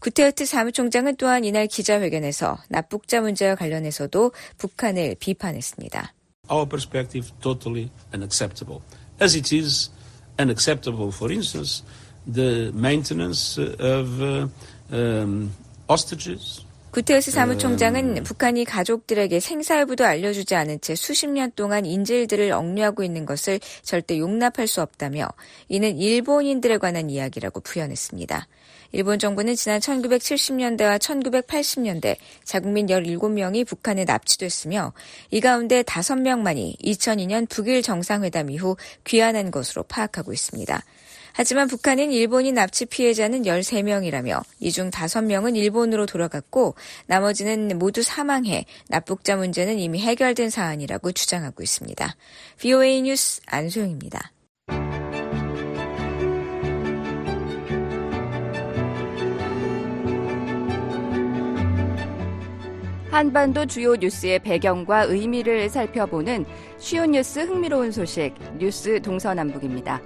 [0.00, 6.14] 구테르트 사무총장은 또한 이날 기자회견에서 납북자 문제와 관련해서도 북한을 비판했습니다.
[6.50, 8.82] Our perspective, totally unacceptable.
[9.20, 9.90] As it is
[10.38, 11.82] unacceptable, for instance,
[12.26, 14.48] the maintenance of uh,
[14.92, 15.52] um,
[15.88, 16.64] hostages.
[16.90, 18.22] 구테우스 사무총장은 음.
[18.24, 24.66] 북한이 가족들에게 생사여부도 알려주지 않은 채 수십 년 동안 인질들을 억류하고 있는 것을 절대 용납할
[24.66, 25.28] 수 없다며
[25.68, 28.48] 이는 일본인들에 관한 이야기라고 부연했습니다.
[28.92, 34.92] 일본 정부는 지난 1970년대와 1980년대 자국민 17명이 북한에 납치됐으며
[35.30, 40.82] 이 가운데 5명만이 2002년 북일 정상회담 이후 귀환한 것으로 파악하고 있습니다.
[41.32, 46.74] 하지만 북한은 일본인 납치 피해자는 13명이라며 이 중 5명은 일본으로 돌아갔고
[47.06, 52.16] 나머지는 모두 사망해 납북자 문제는 이미 해결된 사안이라고 주장하고 있습니다.
[52.58, 54.32] VOA 뉴스 안소영입니다.
[63.10, 66.46] 한반도 주요 뉴스의 배경과 의미를 살펴보는
[66.78, 70.00] 쉬운 뉴스 흥미로운 소식 뉴스 동서남북입니다.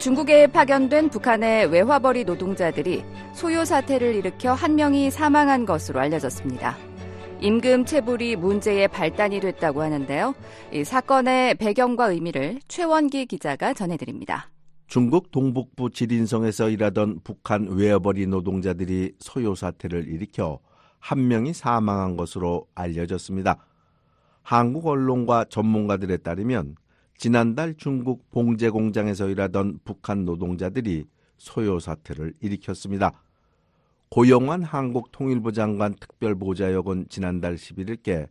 [0.00, 6.76] 중국에 파견된 북한의 외화벌이 노동자들이 소요 사태를 일으켜 한 명이 사망한 것으로 알려졌습니다.
[7.40, 10.34] 임금 체불이 문제의 발단이 됐다고 하는데요.
[10.72, 14.50] 이 사건의 배경과 의미를 최원기 기자가 전해드립니다.
[14.88, 20.58] 중국 동북부 지린성에서 일하던 북한 외화벌이 노동자들이 소요 사태를 일으켜
[20.98, 23.64] 한 명이 사망한 것으로 알려졌습니다.
[24.42, 26.76] 한국 언론과 전문가들에 따르면
[27.16, 31.06] 지난달 중국 봉제 공장에서 일하던 북한 노동자들이
[31.38, 33.12] 소요 사태를 일으켰습니다.
[34.08, 38.28] 고영환 한국 통일부 장관 특별보좌역은 지난달 11일께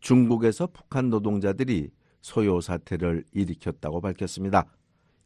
[0.00, 1.90] 중국에서 북한 노동자들이
[2.20, 4.66] 소요 사태를 일으켰다고 밝혔습니다.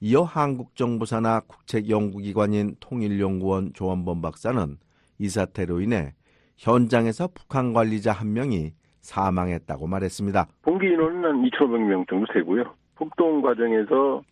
[0.01, 4.76] 이어 한국 정부사나 국책연구기관인 통일연구원 조원범 박사는
[5.18, 6.14] 이 사태로 인해
[6.57, 10.47] 현장에서 북한 관리자 한 명이 사망했다고 말했습니다.
[10.63, 12.65] 봉기 인원은 한 2,500명 정도 되고요.
[12.97, 14.23] 폭동 과정에서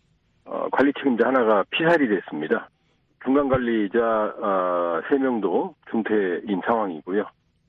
[0.45, 2.69] 어, 관리 책임자 하나가 피살이 됐습니다.
[3.23, 3.99] 중간 관리자
[4.39, 7.25] 어, 3명도 중퇴인 상황이고요.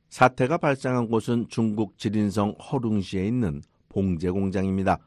[0.09, 4.99] 사태가 발생한 곳은 중국 지린성 허룽시에 있는 봉제 공장입니다.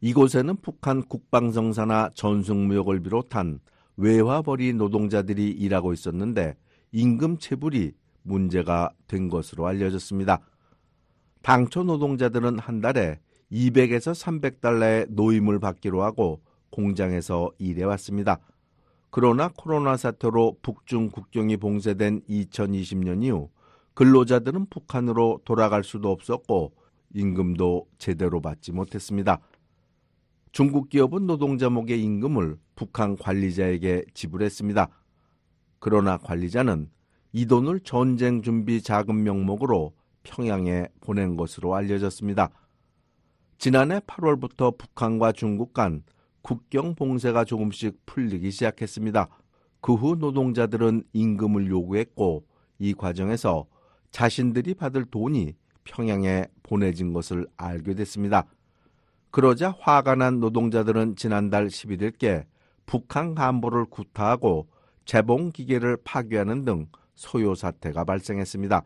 [0.00, 3.60] 이곳에는 북한 국방성사나 전승무역을 비롯한
[3.96, 6.54] 외화벌이 노동자들이 일하고 있었는데
[6.92, 7.92] 임금 체불이
[8.22, 10.40] 문제가 된 것으로 알려졌습니다.
[11.42, 13.18] 당초 노동자들은 한 달에
[13.50, 18.38] 200에서 300달러의 노임을 받기로 하고 공장에서 일해왔습니다.
[19.10, 23.50] 그러나 코로나 사태로 북중 국경이 봉쇄된 2020년 이후
[23.94, 26.72] 근로자들은 북한으로 돌아갈 수도 없었고
[27.14, 29.40] 임금도 제대로 받지 못했습니다.
[30.50, 34.88] 중국 기업은 노동자 목의 임금을 북한 관리자에게 지불했습니다.
[35.78, 36.90] 그러나 관리자는
[37.32, 42.50] 이 돈을 전쟁 준비 자금 명목으로 평양에 보낸 것으로 알려졌습니다.
[43.58, 46.02] 지난해 8월부터 북한과 중국 간
[46.42, 49.28] 국경 봉쇄가 조금씩 풀리기 시작했습니다.
[49.80, 52.44] 그 후 노동자들은 임금을 요구했고
[52.78, 53.66] 이 과정에서
[54.10, 55.54] 자신들이 받을 돈이
[55.84, 58.44] 평양에 보내진 것을 알게 됐습니다.
[59.30, 62.44] 그러자 화가 난 노동자들은 지난달 11일께
[62.84, 64.68] 북한 간부를 구타하고
[65.04, 66.86] 재봉 기계를 파괴하는 등
[67.22, 68.82] 소요 사태가 발생했습니다.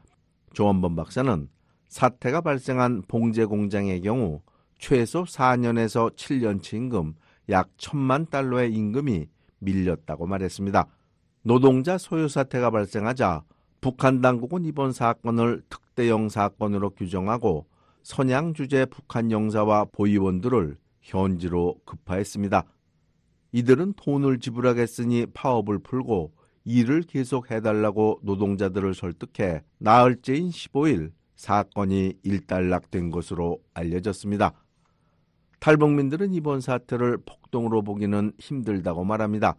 [0.53, 1.49] 조원범 박사는
[1.89, 4.43] 사태가 발생한 봉제 공장의 경우
[4.78, 7.14] 최소 4년에서 7년치 임금
[7.49, 9.26] 약 천만 달러의 임금이
[9.61, 10.87] 밀렸다고 말했습니다.
[11.43, 13.43] 노동자 소요 사태가 발생하자
[13.80, 17.66] 북한 당국은 이번 사건을 특대형 사건으로 규정하고
[18.03, 22.64] 선양 주재 북한 영사와 보위원들을 현지로 급파했습니다.
[23.53, 26.36] 이들은 돈을 지불하겠으니 파업을 풀고
[26.66, 34.52] 일을 계속 해달라고 노동자들을 설득해 나흘째인 15일 사건이 일단락된 것으로 알려졌습니다.
[35.60, 39.54] 탈북민들은 이번 사태를 폭동으로 보기는 힘들다고 말합니다.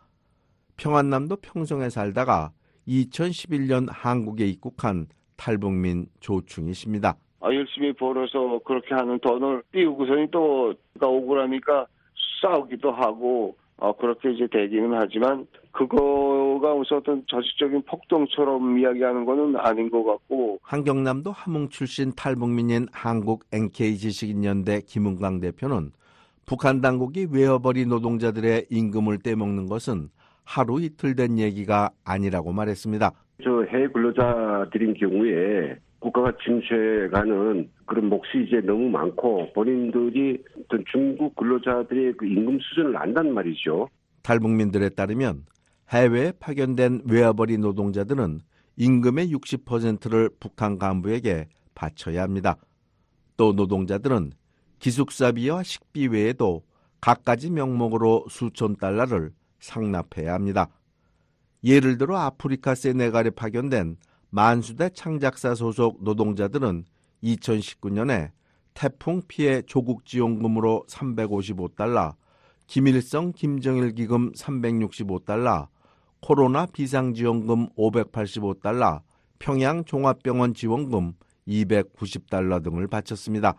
[0.75, 2.51] 평안남도 평성에 살다가
[2.87, 7.15] 2011년 한국에 입국한 탈북민 조충희 씨입니다.
[7.39, 11.85] 아, 열심히 벌어서 그렇게 하는 돈을 띄우고서는 또 억울하니까
[12.41, 19.89] 싸우기도 하고 어, 그렇게 이제 되기는 하지만 그거가 무슨 어떤 저식적인 폭동처럼 이야기하는 거는 아닌
[19.91, 25.91] 것 같고 한경남도 함흥 출신 탈북민인 한국 NK 지식인연대 김은강 대표는
[26.47, 30.09] 북한 당국이 외어버리 노동자들의 임금을 떼먹는 것은
[30.43, 33.11] 하루 이틀 된 얘기가 아니라고 말했습니다.
[33.43, 42.13] 저 해외 근로자들인 경우에 국가가 침체가는 그런 몫이 이제 너무 많고 본인들이 어떤 중국 근로자들의
[42.17, 43.89] 그 임금 수준을 안단 말이죠.
[44.21, 45.45] 탈북민들에 따르면
[45.89, 48.41] 해외에 파견된 외화벌이 노동자들은
[48.75, 52.57] 임금의 60%를 북한 간부에게 바쳐야 합니다.
[53.37, 54.31] 또 노동자들은
[54.79, 56.63] 기숙사비와 식비 외에도
[57.01, 60.69] 갖가지 명목으로 수천 달러를 상납해야 합니다.
[61.63, 63.97] 예를 들어 아프리카 세네갈에 파견된
[64.29, 66.85] 만수대 창작사 소속 노동자들은
[67.23, 68.31] 2019년에
[68.73, 72.15] 태풍 피해 조국 지원금으로 355달러,
[72.67, 75.67] 김일성 김정일 기금 365달러,
[76.19, 79.01] 코로나 비상지원금 585달러,
[79.39, 81.13] 평양 종합병원 지원금
[81.47, 83.55] 290달러 등을 바쳤습니다.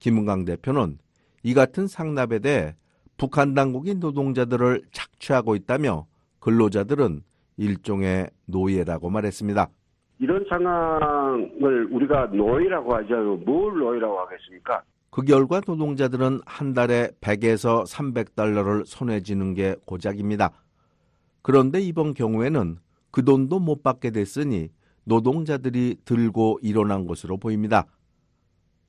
[0.00, 0.98] 김은강 대표는
[1.42, 2.74] 이 같은 상납에 대해
[3.16, 6.06] 북한 당국이 노동자들을 착취하고 있다며
[6.40, 7.22] 근로자들은
[7.58, 9.68] 일종의 노예라고 말했습니다.
[10.20, 13.36] 이런 상황을 우리가 노예라고 하죠.
[13.44, 14.82] 뭘 노예라고 하겠습니까?
[15.10, 20.50] 그 결과 노동자들은 한 달에 100에서 300달러를 손에 쥐는 게 고작입니다.
[21.42, 22.78] 그런데 이번 경우에는
[23.10, 24.68] 그 돈도 못 받게 됐으니
[25.04, 27.86] 노동자들이 들고 일어난 것으로 보입니다.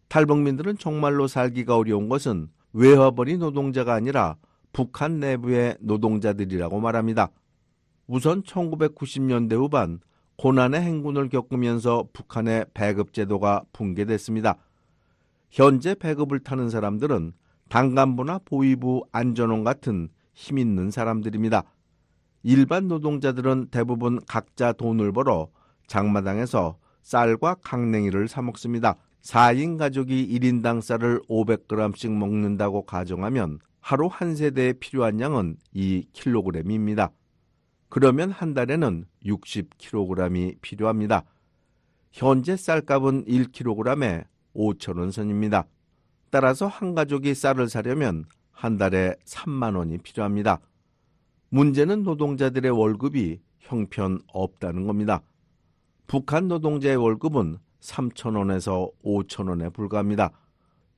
[0.10, 4.36] 탈북민들은 정말로 살기가 어려운 것은 외화벌이 노동자가 아니라
[4.74, 7.30] 북한 내부의 노동자들이라고 말합니다.
[8.10, 10.00] 우선 1990년대 후반
[10.38, 14.58] 고난의 행군을 겪으면서 북한의 배급 제도가 붕괴됐습니다.
[15.52, 17.34] 현재 배급을 타는 사람들은
[17.70, 21.64] 당간부나 보위부 안전원 같은 힘 있는 사람들입니다.
[22.42, 25.50] 일반 노동자들은 대부분 각자 돈을 벌어
[25.86, 28.96] 장마당에서 쌀과 강냉이를 사 먹습니다.
[29.22, 37.12] 4인 가족이 1인당 쌀을 500g씩 먹는다고 가정하면 하루 한 세대에 필요한 양은 2kg입니다.
[37.90, 41.24] 그러면 한 달에는 60kg이 필요합니다.
[42.12, 44.26] 현재 쌀값은 1kg에
[44.56, 45.66] 5천원 선입니다.
[46.30, 50.60] 따라서 한 가족이 쌀을 사려면 한 달에 3만 원이 필요합니다.
[51.50, 55.22] 문제는 노동자들의 월급이 형편 없다는 겁니다.
[56.06, 60.32] 북한 노동자의 월급은 3천 원에서 5천 원에 불과합니다.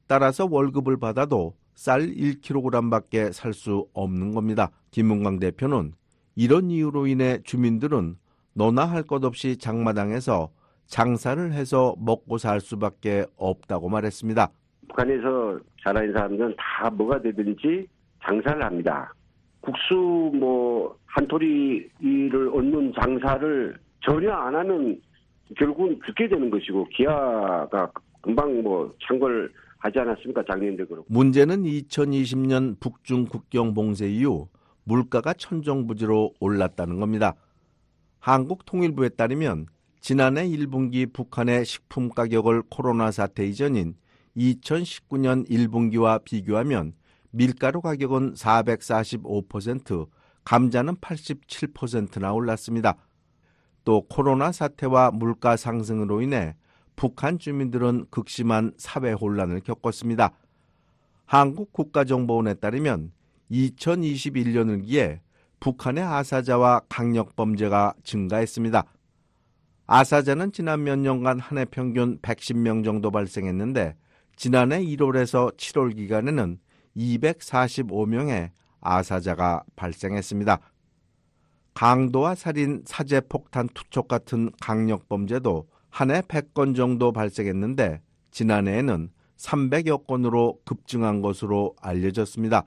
[0.07, 4.71] 따라서 월급을 받아도 쌀 1kg밖에 살 수 없는 겁니다.
[4.91, 5.93] 김문광 대표는
[6.35, 8.15] 이런 이유로 인해 주민들은
[8.53, 10.49] 너나 할 것 없이 장마당에서
[10.87, 14.49] 장사를 해서 먹고 살 수밖에 없다고 말했습니다.
[14.89, 17.87] 북한에서 자라는 사람들은 다 뭐가 되든지
[18.23, 19.13] 장사를 합니다.
[19.61, 19.95] 국수
[20.35, 24.99] 뭐 한토리를 얻는 장사를 전혀 안 하면
[25.57, 27.89] 결국은 죽게 되는 것이고 기아가
[28.21, 31.05] 금방 뭐 창궐 하지 않았습니까 작년도 그렇고.
[31.09, 34.47] 문제는 2020년 북중 국경 봉쇄 이후
[34.91, 37.35] 물가가 천정부지로 올랐다는 겁니다.
[38.19, 39.67] 한국 통일부에 따르면
[40.01, 43.95] 지난해 1분기 북한의 식품 가격을 코로나 사태 이전인
[44.35, 46.91] 2019년 1분기와 비교하면
[47.29, 50.09] 밀가루 가격은 445%,
[50.43, 52.97] 감자는 87%나 올랐습니다.
[53.85, 56.57] 또 코로나 사태와 물가 상승으로 인해
[56.97, 60.31] 북한 주민들은 극심한 사회 혼란을 겪었습니다.
[61.25, 63.13] 한국 국가정보원에 따르면
[63.51, 65.21] 2021년을 기해
[65.59, 68.83] 북한의 아사자와 강력 범죄가 증가했습니다.
[69.85, 73.95] 아사자는 지난 몇 년간 한 해 평균 110명 정도 발생했는데
[74.35, 76.57] 지난해 1월에서 7월 기간에는
[76.97, 80.59] 245명의 아사자가 발생했습니다.
[81.73, 90.07] 강도와 살인, 사제, 폭탄, 투척 같은 강력 범죄도 한 해 100건 정도 발생했는데 지난해에는 300여
[90.07, 92.63] 건으로 급증한 것으로 알려졌습니다.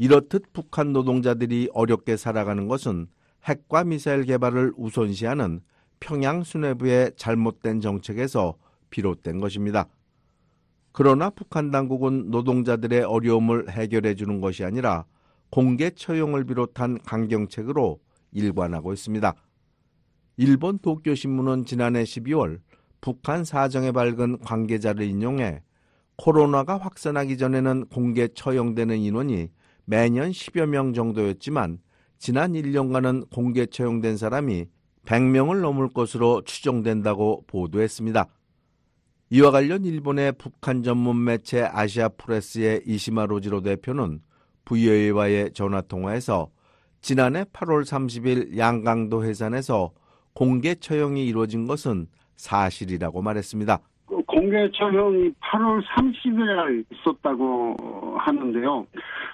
[0.00, 3.06] 이렇듯 북한 노동자들이 어렵게 살아가는 것은
[3.44, 5.60] 핵과 미사일 개발을 우선시하는
[6.00, 8.56] 평양 수뇌부의 잘못된 정책에서
[8.88, 9.88] 비롯된 것입니다.
[10.92, 15.04] 그러나 북한 당국은 노동자들의 어려움을 해결해 주는 것이 아니라
[15.50, 18.00] 공개 처형을 비롯한 강경책으로
[18.32, 19.34] 일관하고 있습니다.
[20.38, 22.60] 일본 도쿄신문은 지난해 12월
[23.02, 25.62] 북한 사정에 밝은 관계자를 인용해
[26.16, 29.50] 코로나가 확산하기 전에는 공개 처형되는 인원이
[29.90, 31.80] 매년 10여 명 정도였지만
[32.16, 34.66] 지난 1년간은 공개 처형된 사람이
[35.04, 38.28] 100명을 넘을 것으로 추정된다고 보도했습니다.
[39.30, 44.20] 이와 관련 일본의 북한 전문 매체 아시아 프레스의 이시마 로지로 대표는
[44.64, 46.52] VOA와의 전화 통화에서
[47.00, 49.90] 지난해 8월 30일 양강도 해산에서
[50.34, 53.80] 공개 처형이 이루어진 것은 사실이라고 말했습니다.
[54.26, 58.86] 공개 처형이 8월 30일에 있었다고 하는데요.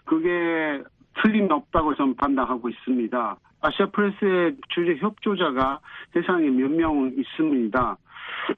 [0.05, 0.83] 그게
[1.22, 3.37] 틀림없다고 저는 판단하고 있습니다.
[3.62, 5.81] 아시아 프레스의 주재 협조자가
[6.12, 7.97] 세상에 몇 명 있습니다.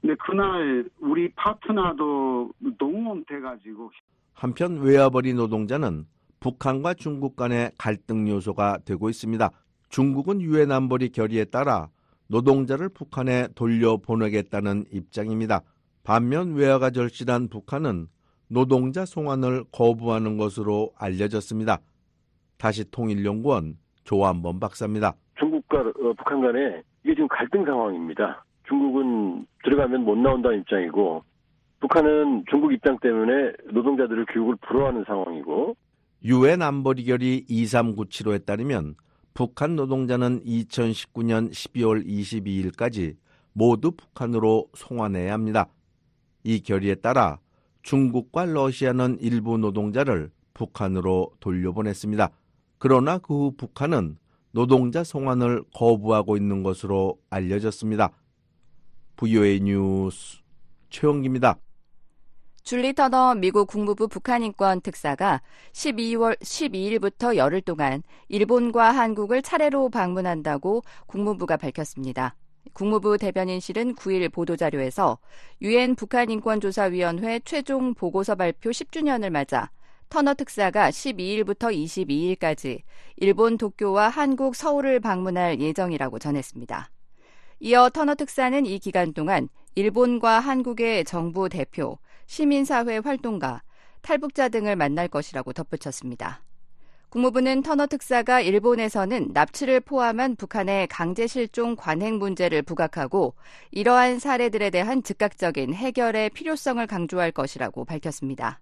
[0.01, 3.91] 근데 그날 우리 파트너도 동원돼가지고
[4.33, 6.05] 한편 외화벌이 노동자는
[6.41, 9.49] 북한과 중국 간의 갈등 요소가 되고 있습니다.
[9.89, 11.87] 중국은 유엔 안보리 결의에 따라
[12.27, 15.61] 노동자를 북한에 돌려보내겠다는 입장입니다.
[16.09, 18.07] 반면 외화가 절실한 북한은
[18.47, 21.81] 노동자 송환을 거부하는 것으로 알려졌습니다.
[22.57, 25.13] 다시 통일연구원 조한범 박사입니다.
[25.37, 28.43] 중국과 어, 북한 간에 이게 지금 갈등 상황입니다.
[28.67, 31.23] 중국은 들어가면 못 나온다는 입장이고
[31.79, 35.75] 북한은 중국 입장 때문에 노동자들을 교육을 불허하는 상황이고
[36.23, 38.95] 유엔 안보리 결의 2397호에 따르면
[39.35, 43.15] 북한 노동자는 2019년 12월 22일까지
[43.53, 45.67] 모두 북한으로 송환해야 합니다.
[46.49, 47.39] 이 결의에 따라
[47.83, 52.31] 중국과 러시아는 일부 노동자를 북한으로 돌려보냈습니다.
[52.79, 54.17] 그러나 그 후 북한은
[54.51, 58.09] 노동자 송환을 거부하고 있는 것으로 알려졌습니다.
[59.15, 60.39] VOA 뉴스
[60.89, 61.59] 최영기입니다.
[62.63, 65.43] 줄리 터너 미국 국무부 북한인권 특사가
[65.73, 72.35] 12월 12일부터 열흘 동안 일본과 한국을 차례로 방문한다고 국무부가 밝혔습니다.
[72.73, 75.17] 국무부 대변인실은 9일 보도자료에서
[75.61, 79.71] 유엔 북한인권조사위원회 최종 보고서 발표 10주년을 맞아
[80.09, 82.81] 터너 특사가 12일부터 22일까지
[83.17, 86.89] 일본 도쿄와 한국 서울을 방문할 예정이라고 전했습니다.
[87.59, 93.61] 이어 터너 특사는 이 기간 동안 일본과 한국의 정부 대표, 시민사회 활동가,
[94.01, 96.41] 탈북자 등을 만날 것이라고 덧붙였습니다.
[97.09, 103.33] 국무부는 터너 특사가 일본에서는 납치를 포함한 북한의 강제 실종 관행 문제를 부각하고
[103.71, 108.59] 이러한 사례들에 대한 즉각적인 해결의 필요성을 강조할 것이라고 밝혔습니다.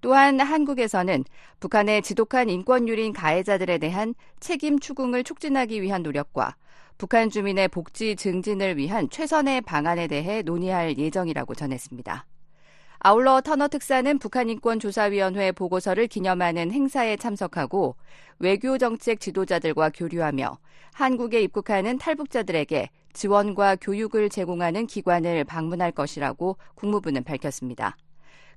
[0.00, 1.24] 또한 한국에서는
[1.60, 6.56] 북한의 지독한 인권유린 가해자들에 대한 책임 추궁을 촉진하기 위한 노력과
[6.98, 12.26] 북한 주민의 복지 증진을 위한 최선의 방안에 대해 논의할 예정이라고 전했습니다.
[12.98, 17.94] 아울러 터너 특사는 북한 인권조사위원회 보고서를 기념하는 행사에 참석하고
[18.38, 20.58] 외교 정책 지도자들과 교류하며
[20.94, 27.96] 한국에 입국하는 탈북자들에게 지원과 교육을 제공하는 기관을 방문할 것이라고 국무부는 밝혔습니다.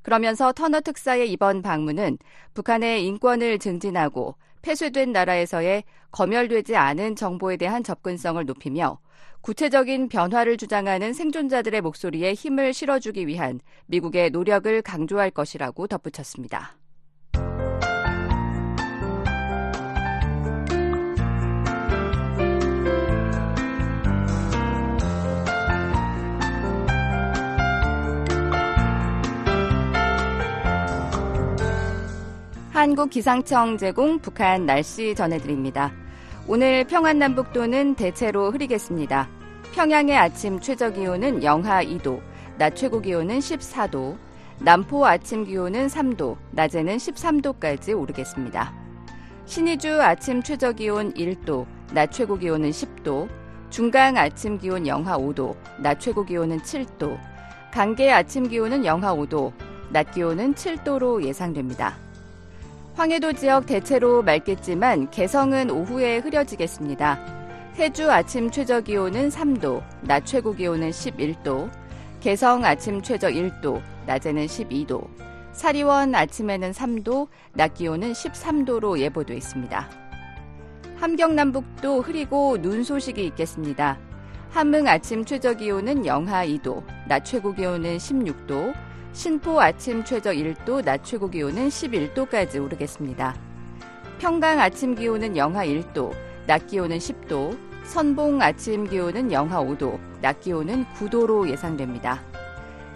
[0.02, 2.18] 그러면서 터너 특사의 이번 방문은
[2.54, 9.00] 북한의 인권을 증진하고 폐쇄된 나라에서의 검열되지 않은 정보에 대한 접근성을 높이며
[9.42, 16.79] 구체적인 변화를 주장하는 생존자들의 목소리에 힘을 실어주기 위한 미국의 노력을 강조할 것이라고 덧붙였습니다.
[32.80, 35.92] 한국기상청 제공 북한 날씨 전해드립니다.
[36.48, 39.28] 오늘 평안남북도는 대체로 흐리겠습니다.
[39.74, 42.22] 평양의 아침 최저 기온은 영하 2도,
[42.58, 44.18] 낮 최고 기온은 14도,
[44.60, 48.74] 남포 아침 기온은 3도, 낮에는 13도까지 오르겠습니다.
[49.46, 53.28] 신의주 아침 최저 기온 1도, 낮 최고 기온은 10도,
[53.70, 57.20] 중강 아침 기온 영하 5도, 낮 최고 기온은 7도,
[57.74, 59.52] 강계 아침 기온은 영하 5도,
[59.90, 61.98] 낮 기온은 7도로 예상됩니다.
[63.00, 67.18] 황해도 지역 대체로 맑겠지만 개성은 오후에 흐려지겠습니다.
[67.76, 71.72] 해주 아침 최저 기온은 3도, 낮 최고 기온은 11도,
[72.20, 75.08] 개성 아침 최저 1도, 낮에는 12도,
[75.54, 79.90] 사리원 아침에는 3도, 낮 기온은 13도로 예보돼 있습니다.
[80.98, 83.98] 함경남북도 흐리고 눈 소식이 있겠습니다.
[84.50, 88.74] 함흥 아침 최저 기온은 영하 2도, 낮 최고 기온은 16도,
[89.14, 93.36] 신포 아침 최저 1도, 낮 최고 기온은 11도까지 오르겠습니다.
[94.20, 96.12] 평강 아침 기온은 영하 1도,
[96.46, 102.22] 낮 기온은 10도, 선봉 아침 기온은 영하 5도, 낮 기온은 9도로 예상됩니다.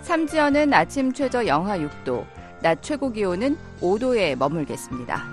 [0.01, 2.25] 삼지연은 아침 최저 영하 6도,
[2.61, 5.23] 낮 최고 기온은 5도에 머물겠습니다.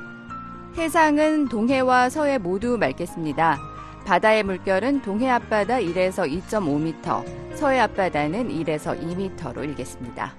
[0.77, 3.59] 해상은 동해와 서해 모두 맑겠습니다.
[4.07, 10.35] 바다의 물결은 동해 앞바다 1에서 2.5m, 서해 앞바다는 1에서 2m로 일겠습니다.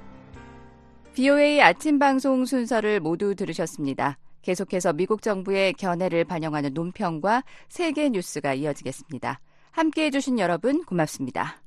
[1.13, 4.17] BOA 아침 방송 순서를 모두 들으셨습니다.
[4.43, 9.41] 계속해서 미국 정부의 견해를 반영하는 논평과 세계 뉴스가 이어지겠습니다.
[9.71, 11.61] 함께 해주신 여러분 고맙습니다.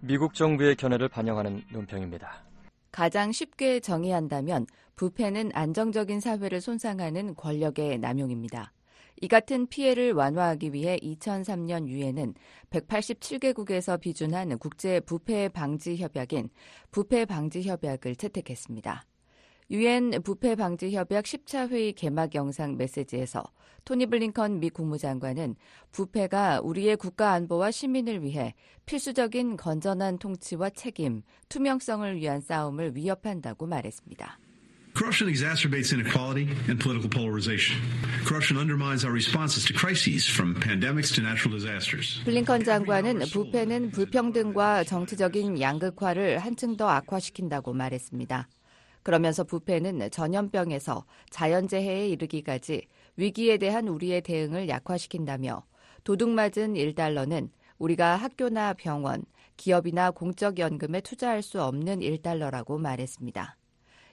[0.00, 2.44] 미국 정부의 견해를 반영하는 논평입니다.
[2.92, 8.72] 가장 쉽게 정의한다면 부패는 안정적인 사회를 손상하는 권력의 남용입니다.
[9.20, 12.34] 이 같은 피해를 완화하기 위해 2003년 유엔은
[12.70, 16.50] 187개국에서 비준한 국제 부패 방지 협약인
[16.90, 19.04] 부패 방지 협약을 채택했습니다.
[19.70, 23.42] 유엔 부패 방지 협약 10차 회의 개막 영상 메시지에서
[23.84, 25.56] 토니 블링컨 미 국무장관은
[25.90, 28.54] 부패가 우리의 국가 안보와 시민을 위해
[28.86, 34.38] 필수적인 건전한 통치와 책임, 투명성을 위한 싸움을 위협한다고 말했습니다.
[34.98, 37.80] Corruption exacerbates inequality and political polarization.
[38.26, 42.20] Corruption undermines our responses to crises from pandemics to natural disasters.
[42.24, 48.48] 블링컨 장관은 부패는 불평등과 정치적인 양극화를 한층 더 악화시킨다고 말했습니다.
[49.04, 52.82] 그러면서 부패는 전염병에서 자연재해에 이르기까지
[53.16, 55.62] 위기에 대한 우리의 대응을 약화시킨다며
[56.02, 59.22] 도둑맞은 1달러는 우리가 학교나 병원,
[59.56, 63.57] 기업이나 공적연금에 투자할 수 없는 1달러라고 말했습니다.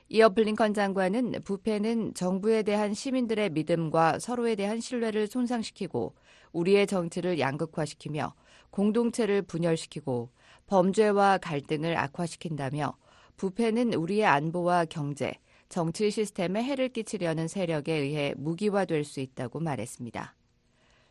[0.07, 6.13] 이어 블링컨 장관은 부패는 정부에 대한 시민들의 믿음과 서로에 대한 신뢰를 손상시키고
[6.51, 8.35] 우리의 정치를 양극화시키며
[8.69, 10.29] 공동체를 분열시키고
[10.67, 12.95] 범죄와 갈등을 악화시킨다며
[13.37, 15.33] 부패는 우리의 안보와 경제,
[15.69, 20.35] 정치 시스템에 해를 끼치려는 세력에 의해 무기화될 수 있다고 말했습니다.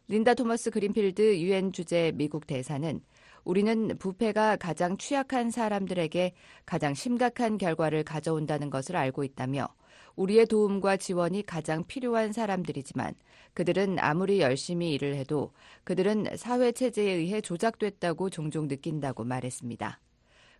[0.06, 3.00] 린다 토머스 그린필드 유엔 주재 미국 대사는
[3.44, 6.32] 우리는 부패가 가장 취약한 사람들에게
[6.64, 9.68] 가장 심각한 결과를 가져온다는 것을 알고 있다며
[10.16, 13.14] 우리의 도움과 지원이 가장 필요한 사람들이지만
[13.52, 15.52] 그들은 아무리 열심히 일을 해도
[15.84, 20.00] 그들은 사회 체제에 의해 조작됐다고 종종 느낀다고 말했습니다.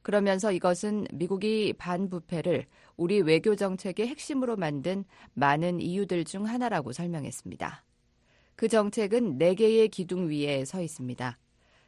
[0.03, 2.67] 그러면서 이것은 미국이 반부패를
[2.97, 7.85] 우리 외교 정책의 핵심으로 만든 많은 이유들 중 하나라고 설명했습니다.
[8.55, 11.39] 그 정책은 4개의 기둥 위에 서 있습니다.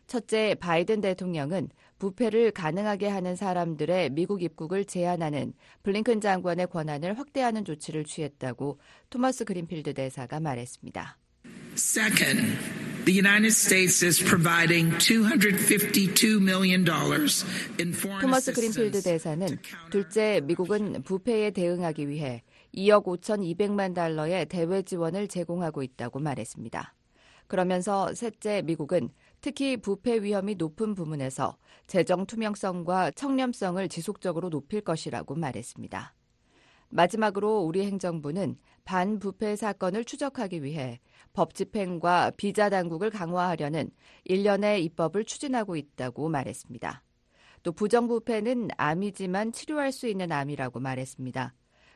[0.06, 8.04] 첫째, 바이든 대통령은 부패를 가능하게 하는 사람들의 미국 입국을 제한하는 블링컨 장관의 권한을 확대하는 조치를
[8.04, 8.78] 취했다고
[9.10, 11.18] 토마스 그린필드 대사가 말했습니다.
[11.74, 12.42] Second,
[13.04, 17.44] the United States is providing 252 million dollars
[17.78, 19.02] in foreign 토마스 그린필드.
[19.02, 19.46] 대사는
[19.90, 22.42] 둘째, 미국은 부패에 대응하기 위해
[22.74, 26.94] 2억 5,200만 달러의 대외 지원을 제공하고 있다고 말했습니다.
[27.46, 29.10] 그러면서 셋째, 미국은
[29.40, 31.56] 특히 부패 위험이 높은 부문에서
[31.86, 36.14] 재정 투명성과 청렴성을 지속적으로 높일 것이라고 말했습니다.
[36.88, 41.00] 마지막으로 우리 행정부는 반부패 사건을 추적하기 위해
[41.32, 43.90] 법 집행과 비자 당국을 강화하려는
[44.24, 47.02] 일련의 입법을 추진하고 있다고 말했습니다.
[47.62, 51.52] 또 부정부패는 암이지만 치료할 수 있는 암이라고 말했습니다.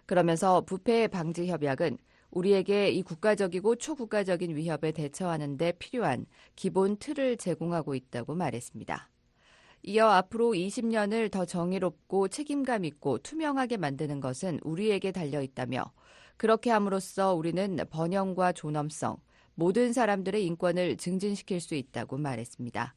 [0.06, 1.96] 그러면서 부패 방지 협약은
[2.30, 6.26] 우리에게 이 국가적이고 초국가적인 위협에 대처하는 데 필요한
[6.56, 9.10] 기본 틀을 제공하고 있다고 말했습니다.
[9.82, 15.92] 이어 앞으로 20년을 더 정의롭고 책임감 있고 투명하게 만드는 것은 우리에게 달려 있다며
[16.36, 19.18] 그렇게 함으로써 우리는 번영과 존엄성,
[19.54, 22.94] 모든 사람들의 인권을 증진시킬 수 있다고 말했습니다.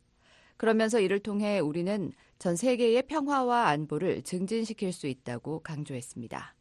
[0.58, 6.56] 그러면서 이를 통해 우리는 전 세계의 평화와 안보를 증진시킬 수 있다고 강조했습니다.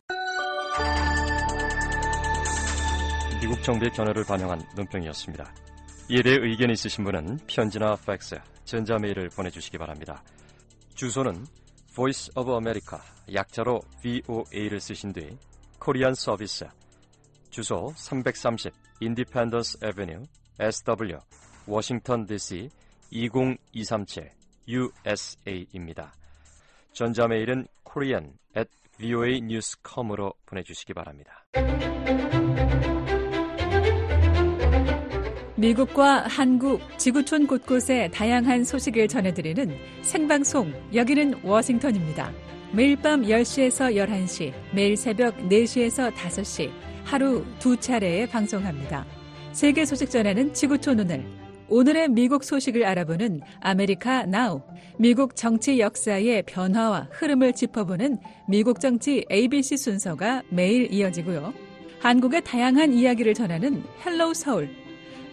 [3.52, 5.54] 미국 정부의 견해를 반영한 논평이었습니다.
[6.08, 10.22] 이에 대해 의견 있으신 분은 편지나 팩스, 전자메일을 보내주시기 바랍니다.
[10.94, 11.44] 주소는
[11.94, 12.98] Voice of America,
[13.30, 15.36] 약자로 VOA를 쓰신 뒤
[15.78, 16.64] 코리안 서비스,
[17.50, 18.72] 주소 330
[19.02, 20.24] Independence Avenue,
[20.58, 21.18] SW,
[21.66, 22.70] 워싱턴 DC
[23.10, 24.30] 20237
[24.66, 26.14] USA입니다.
[26.94, 31.44] 전자메일은 korean at voanews.com으로 보내주시기 바랍니다.
[35.62, 42.32] 미국과 한국, 지구촌 곳곳의 다양한 소식을 전해드리는 생방송 여기는 워싱턴입니다.
[42.72, 46.68] 매일 밤 10시에서 11시, 매일 새벽 4시에서 5시
[47.04, 49.06] 하루 두 차례에 방송합니다.
[49.52, 51.24] 세계 소식 전하는 지구촌 오늘.
[51.68, 54.62] 오늘의 미국 소식을 알아보는 아메리카 나우.
[54.98, 61.54] 미국 정치 역사의 변화와 흐름을 짚어보는 미국 정치 ABC 순서가 매일 이어지고요.
[62.00, 64.81] 한국의 다양한 이야기를 전하는 헬로우 서울.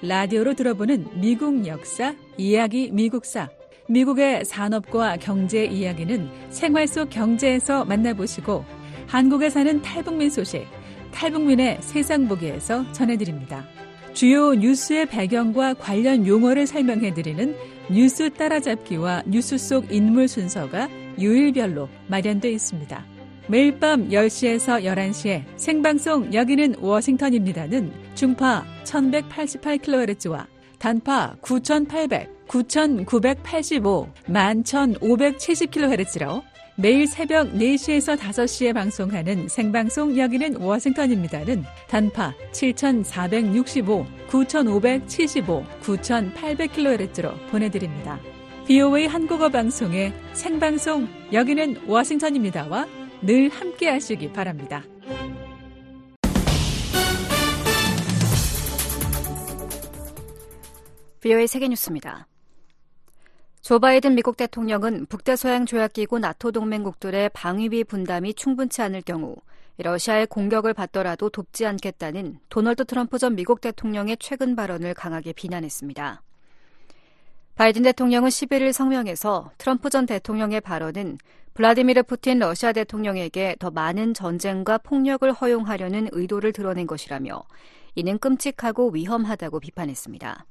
[0.01, 3.49] 라디오로 들어보는 미국 역사, 이야기 미국사.
[3.89, 8.63] 미국의 산업과 경제 이야기는 생활 속 경제에서 만나보시고
[9.07, 10.65] 한국에 사는 탈북민 소식,
[11.11, 13.65] 탈북민의 세상 보기에서 전해드립니다.
[14.13, 17.55] 주요 뉴스의 배경과 관련 용어를 설명해드리는
[17.91, 20.87] 뉴스 따라잡기와 뉴스 속 인물 순서가
[21.19, 23.18] 요일별로 마련되어 있습니다.
[23.49, 30.45] 매일 밤 10시에서 11시에 생방송 여기는 워싱턴입니다는 중파 1188kHz와
[30.77, 36.43] 단파 9800, 9985, 11570kHz로
[36.75, 48.19] 매일 새벽 4시에서 5시에 방송하는 생방송 여기는 워싱턴입니다는 단파 7465, 9575, 9800kHz로 보내드립니다.
[48.67, 54.81] BOA 한국어 방송의 생방송 여기는 워싱턴입니다와 늘 함께 하시기 바랍니다.
[61.19, 62.27] BOA 세계 뉴스입니다.
[63.61, 69.35] 조 바이든 미국 대통령은 북대서양 조약기구 나토 동맹국들의 방위비 분담이 충분치 않을 경우
[69.77, 76.21] 러시아의 공격을 받더라도 돕지 않겠다는 도널드 트럼프 전 미국 대통령의 최근 발언을 강하게 비난했습니다.
[77.59, 81.17] 바이든 대통령은 11일 성명에서 트럼프 전 대통령의 발언은
[81.55, 87.43] 블라디미르 푸틴 러시아 대통령에게 더 많은 전쟁과 폭력을 허용하려는 의도를 드러낸 것이라며
[87.95, 90.45] 이는 끔찍하고 위험하다고 비판했습니다.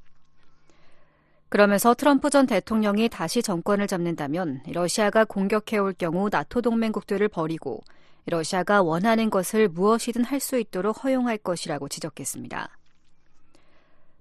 [1.48, 7.80] 그러면서 트럼프 전 대통령이 다시 정권을 잡는다면 러시아가 공격해올 경우 나토 동맹국들을 버리고
[8.26, 12.77] 러시아가 원하는 것을 무엇이든 할 수 있도록 허용할 것이라고 지적했습니다.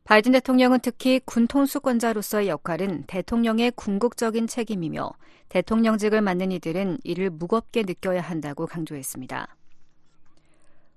[0.07, 5.11] 바이든 대통령은 특히 군 통수권자로서의 역할은 대통령의 궁극적인 책임이며
[5.49, 9.57] 대통령직을 맡는 이들은 이를 무겁게 느껴야 한다고 강조했습니다.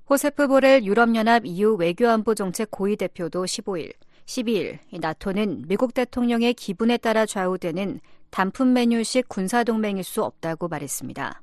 [0.09, 3.95] 호세프 보렐 유럽연합 EU 외교안보정책 고위 대표도 15일
[4.27, 7.99] 12일 나토는 미국 대통령의 기분에 따라 좌우되는
[8.31, 11.43] 단품 메뉴식 군사동맹일 수 없다고 말했습니다.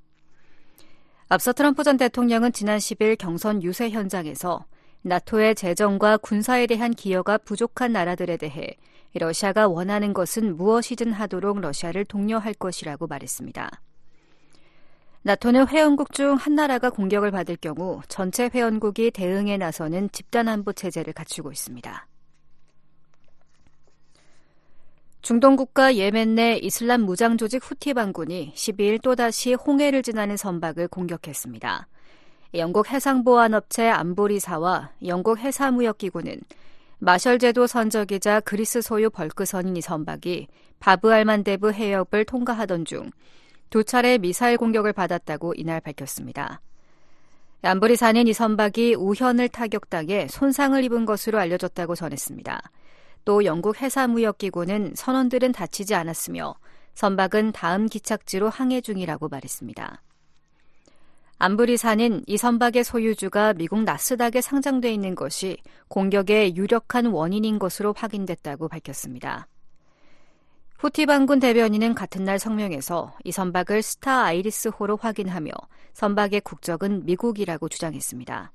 [1.28, 4.64] 앞서 트럼프 전 대통령은 지난 10일 경선 유세 현장에서
[5.02, 8.76] 나토의 재정과 군사에 대한 기여가 부족한 나라들에 대해
[9.14, 13.82] 러시아가 원하는 것은 무엇이든 하도록 러시아를 독려할 것이라고 말했습니다.
[15.24, 21.52] 나토는 회원국 중 한 나라가 공격을 받을 경우 전체 회원국이 대응에 나서는 집단안보 체제를 갖추고
[21.52, 22.08] 있습니다.
[25.22, 31.88] 중동 국가 예멘 내 이슬람 무장 조직 후티 반군이 12일 또다시 홍해를 지나는 선박을 공격했습니다.
[32.54, 36.42] 영국 해상보안업체 암보리사와 영국 해사무역기구는
[37.00, 40.48] 마셜제도 선적이자 그리스 소유 벌크선인 이 선박이
[40.80, 43.12] 바브 알만데브 해협을 통과하던 중
[43.70, 46.62] 두 차례 미사일 공격을 받았다고 이날 밝혔습니다.
[47.64, 52.62] 암보리사는 이 선박이 우현을 타격당해 손상을 입은 것으로 알려졌다고 전했습니다.
[53.26, 56.56] 또 영국 해사무역기구는 선원들은 다치지 않았으며
[56.94, 60.02] 선박은 다음 기착지로 항해 중이라고 말했습니다.
[61.40, 65.58] 암브리사는 이 선박의 소유주가 미국 나스닥에 상장돼 있는 것이
[65.88, 69.48] 공격의 유력한 원인인 것으로 확인됐다고 밝혔습니다.
[70.80, 75.52] 후티 반군 대변인은 같은 날 성명에서 이 선박을 스타 아이리스호로 확인하며
[75.94, 78.52] 선박의 국적은 미국이라고 주장했습니다.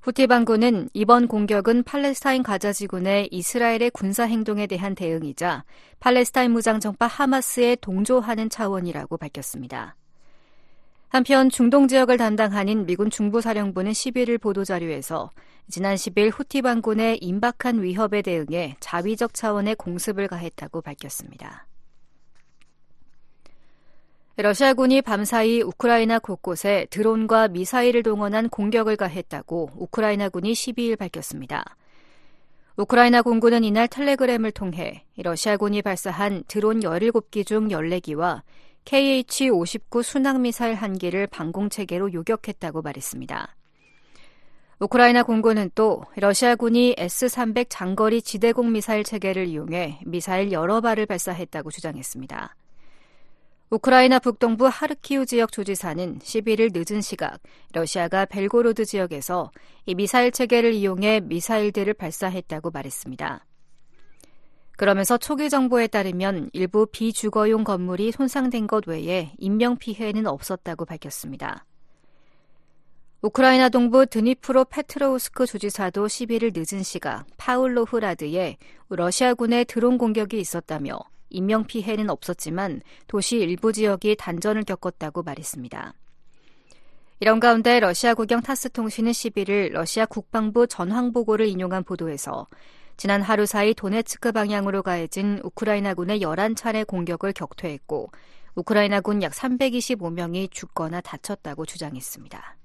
[0.00, 5.64] 후티 반군은 이번 공격은 팔레스타인 가자지군의 이스라엘의 군사 행동에 대한 대응이자
[6.00, 9.97] 팔레스타인 무장 정파 하마스에 동조하는 차원이라고 밝혔습니다.
[11.08, 15.30] 한편 중동 지역을 담당하는 미군 중부사령부는 11일 보도자료에서
[15.70, 21.66] 지난 10일 후티 반군의 임박한 위협에 대응해 자위적 차원의 공습을 가했다고 밝혔습니다.
[24.36, 31.64] 러시아군이 밤사이 우크라이나 곳곳에 드론과 미사일을 동원한 공격을 가했다고 우크라이나군이 12일 밝혔습니다.
[32.76, 38.42] 우크라이나 공군은 이날 텔레그램을 통해 러시아군이 발사한 드론 17기 중 14기와
[38.88, 43.54] KH-59 순항미사일 한 기를 방공체계로 요격했다고 말했습니다.
[44.80, 52.54] 우크라이나 공군은 또 러시아군이 S-300 장거리 지대공 미사일 체계를 이용해 미사일 여러 발을 발사했다고 주장했습니다.
[53.70, 57.40] 우크라이나 북동부 하르키우 지역 조지사는 11일 늦은 시각
[57.74, 59.50] 러시아가 벨고로드 지역에서
[59.84, 63.44] 이 미사일 체계를 이용해 미사일들을 발사했다고 말했습니다.
[64.78, 71.64] 그러면서 초기 정보에 따르면 일부 비주거용 건물이 손상된 것 외에 인명피해는 없었다고 밝혔습니다.
[73.20, 78.56] 우크라이나 동부 드니프로 페트로우스크 주지사도 11일 늦은 시각 파울로흐라드에
[78.90, 80.96] 러시아군의 드론 공격이 있었다며
[81.30, 85.92] 인명피해는 없었지만 도시 일부 지역이 단전을 겪었다고 말했습니다.
[87.18, 92.46] 이런 가운데 러시아 국영 타스 통신은 11일 러시아 국방부 전황 보고를 인용한 보도에서
[92.98, 98.10] 지난 하루 사이 도네츠크 방향으로 가해진 우크라이나군의 11차례 공격을 격퇴했고
[98.56, 102.56] 우크라이나군 약 325명이 죽거나 다쳤다고 주장했습니다.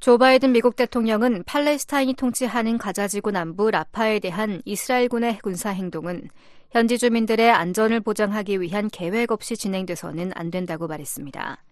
[0.00, 6.30] 조 바이든 미국 대통령은 팔레스타인이 통치하는 가자지구 남부 라파에 대한 이스라엘군의 군사 행동은
[6.70, 11.62] 현지 주민들의 안전을 보장하기 위한 계획 없이 진행돼서는 안 된다고 말했습니다.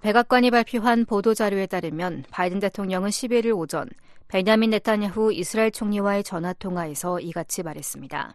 [0.00, 3.86] 백악관이 발표한 보도자료에 따르면 바이든 대통령은 11일 오전
[4.32, 8.34] 베냐민 네타냐후 이스라엘 총리와의 전화 통화에서 이같이 말했습니다.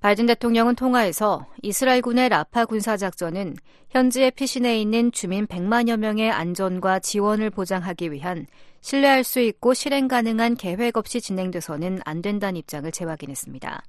[0.00, 3.56] 바이든 대통령은 통화에서 이스라엘군의 라파 군사작전은
[3.90, 8.46] 현지의 피신해 있는 주민 100만여 명의 안전과 지원을 보장하기 위한
[8.80, 13.82] 신뢰할 수 있고 실행 가능한 계획 없이 진행돼서는 안 된다는 입장을 재확인했습니다.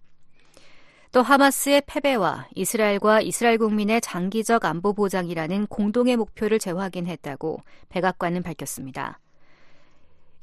[1.14, 9.22] 또 하마스의 패배와 이스라엘과 이스라엘 국민의 장기적 안보 보장이라는 공동의 목표를 재확인했다고 백악관은 밝혔습니다.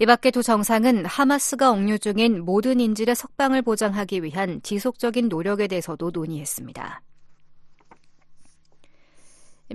[0.01, 6.11] 이 밖에 두 정상은 하마스가 억류 중인 모든 인질의 석방을 보장하기 위한 지속적인 노력에 대해서도
[6.11, 7.01] 논의했습니다.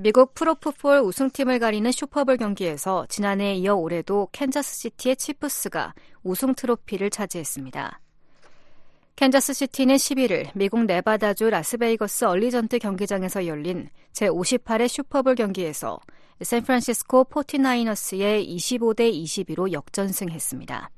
[0.01, 5.93] 미국 프로풋볼 우승팀을 가리는 슈퍼볼 경기에서 지난해에 이어 올해도 캔자스시티의 치프스가
[6.23, 7.99] 우승 트로피를 차지했습니다.
[9.15, 15.99] 캔자스시티는 11일 미국 네바다주 라스베이거스 얼리전트 경기장에서 열린 제58회 슈퍼볼 경기에서
[16.41, 20.89] 샌프란시스코 포티나이너스의 25대 22로 역전승했습니다.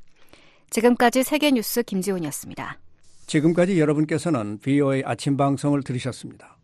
[0.70, 2.80] 지금까지 세계 뉴스 김지훈이었습니다.
[3.26, 6.58] 지금까지 여러분께서는 VOA 아침 방송을 들으셨습니다.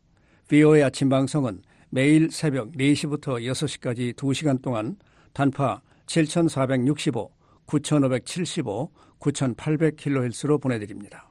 [0.47, 4.97] VOA 아침 방송은 매일 새벽 4시부터 6시까지 2시간 동안
[5.33, 7.31] 단파 7465,
[7.65, 11.29] 9575, 9800kHz로 보내드립니다.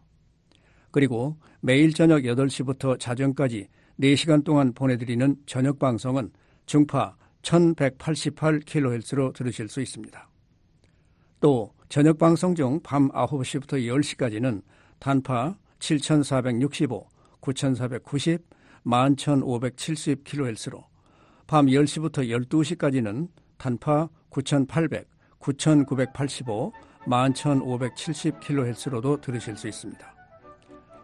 [0.91, 3.69] 그리고 매일 저녁 8시부터 자정까지
[4.01, 6.31] 4시간 동안 보내드리는 저녁 방송은
[6.67, 7.17] 중파
[7.47, 10.29] 1188kHz로 들으실 수 있습니다.
[11.41, 14.61] 또 저녁 방송 중 밤 9시부터 10시까지는
[14.99, 17.07] 단파 7465,
[17.41, 18.45] 9490,
[18.85, 20.85] 11570kHz로
[21.47, 23.29] 밤 10시부터 12시까지는
[23.59, 25.07] 단파 9800,
[25.39, 26.73] 9985,
[27.07, 30.15] 11570kHz로도 들으실 수 있습니다.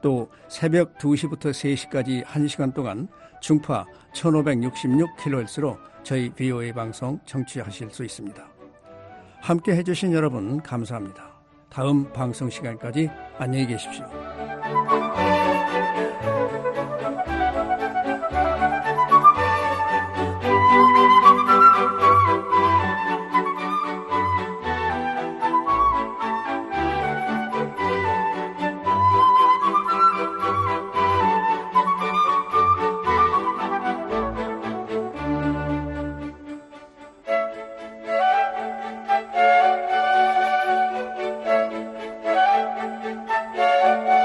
[0.00, 3.06] 또 새벽 2시부터 3시까지 1시간 동안
[3.42, 3.84] 중파
[4.14, 8.40] 1566kHz로 저희 VOA 방송 청취하실 수 있습니다.
[9.40, 11.32] 함께 해주신 여러분 감사합니다.
[11.68, 14.06] 다음 방송 시간까지 안녕히 계십시오.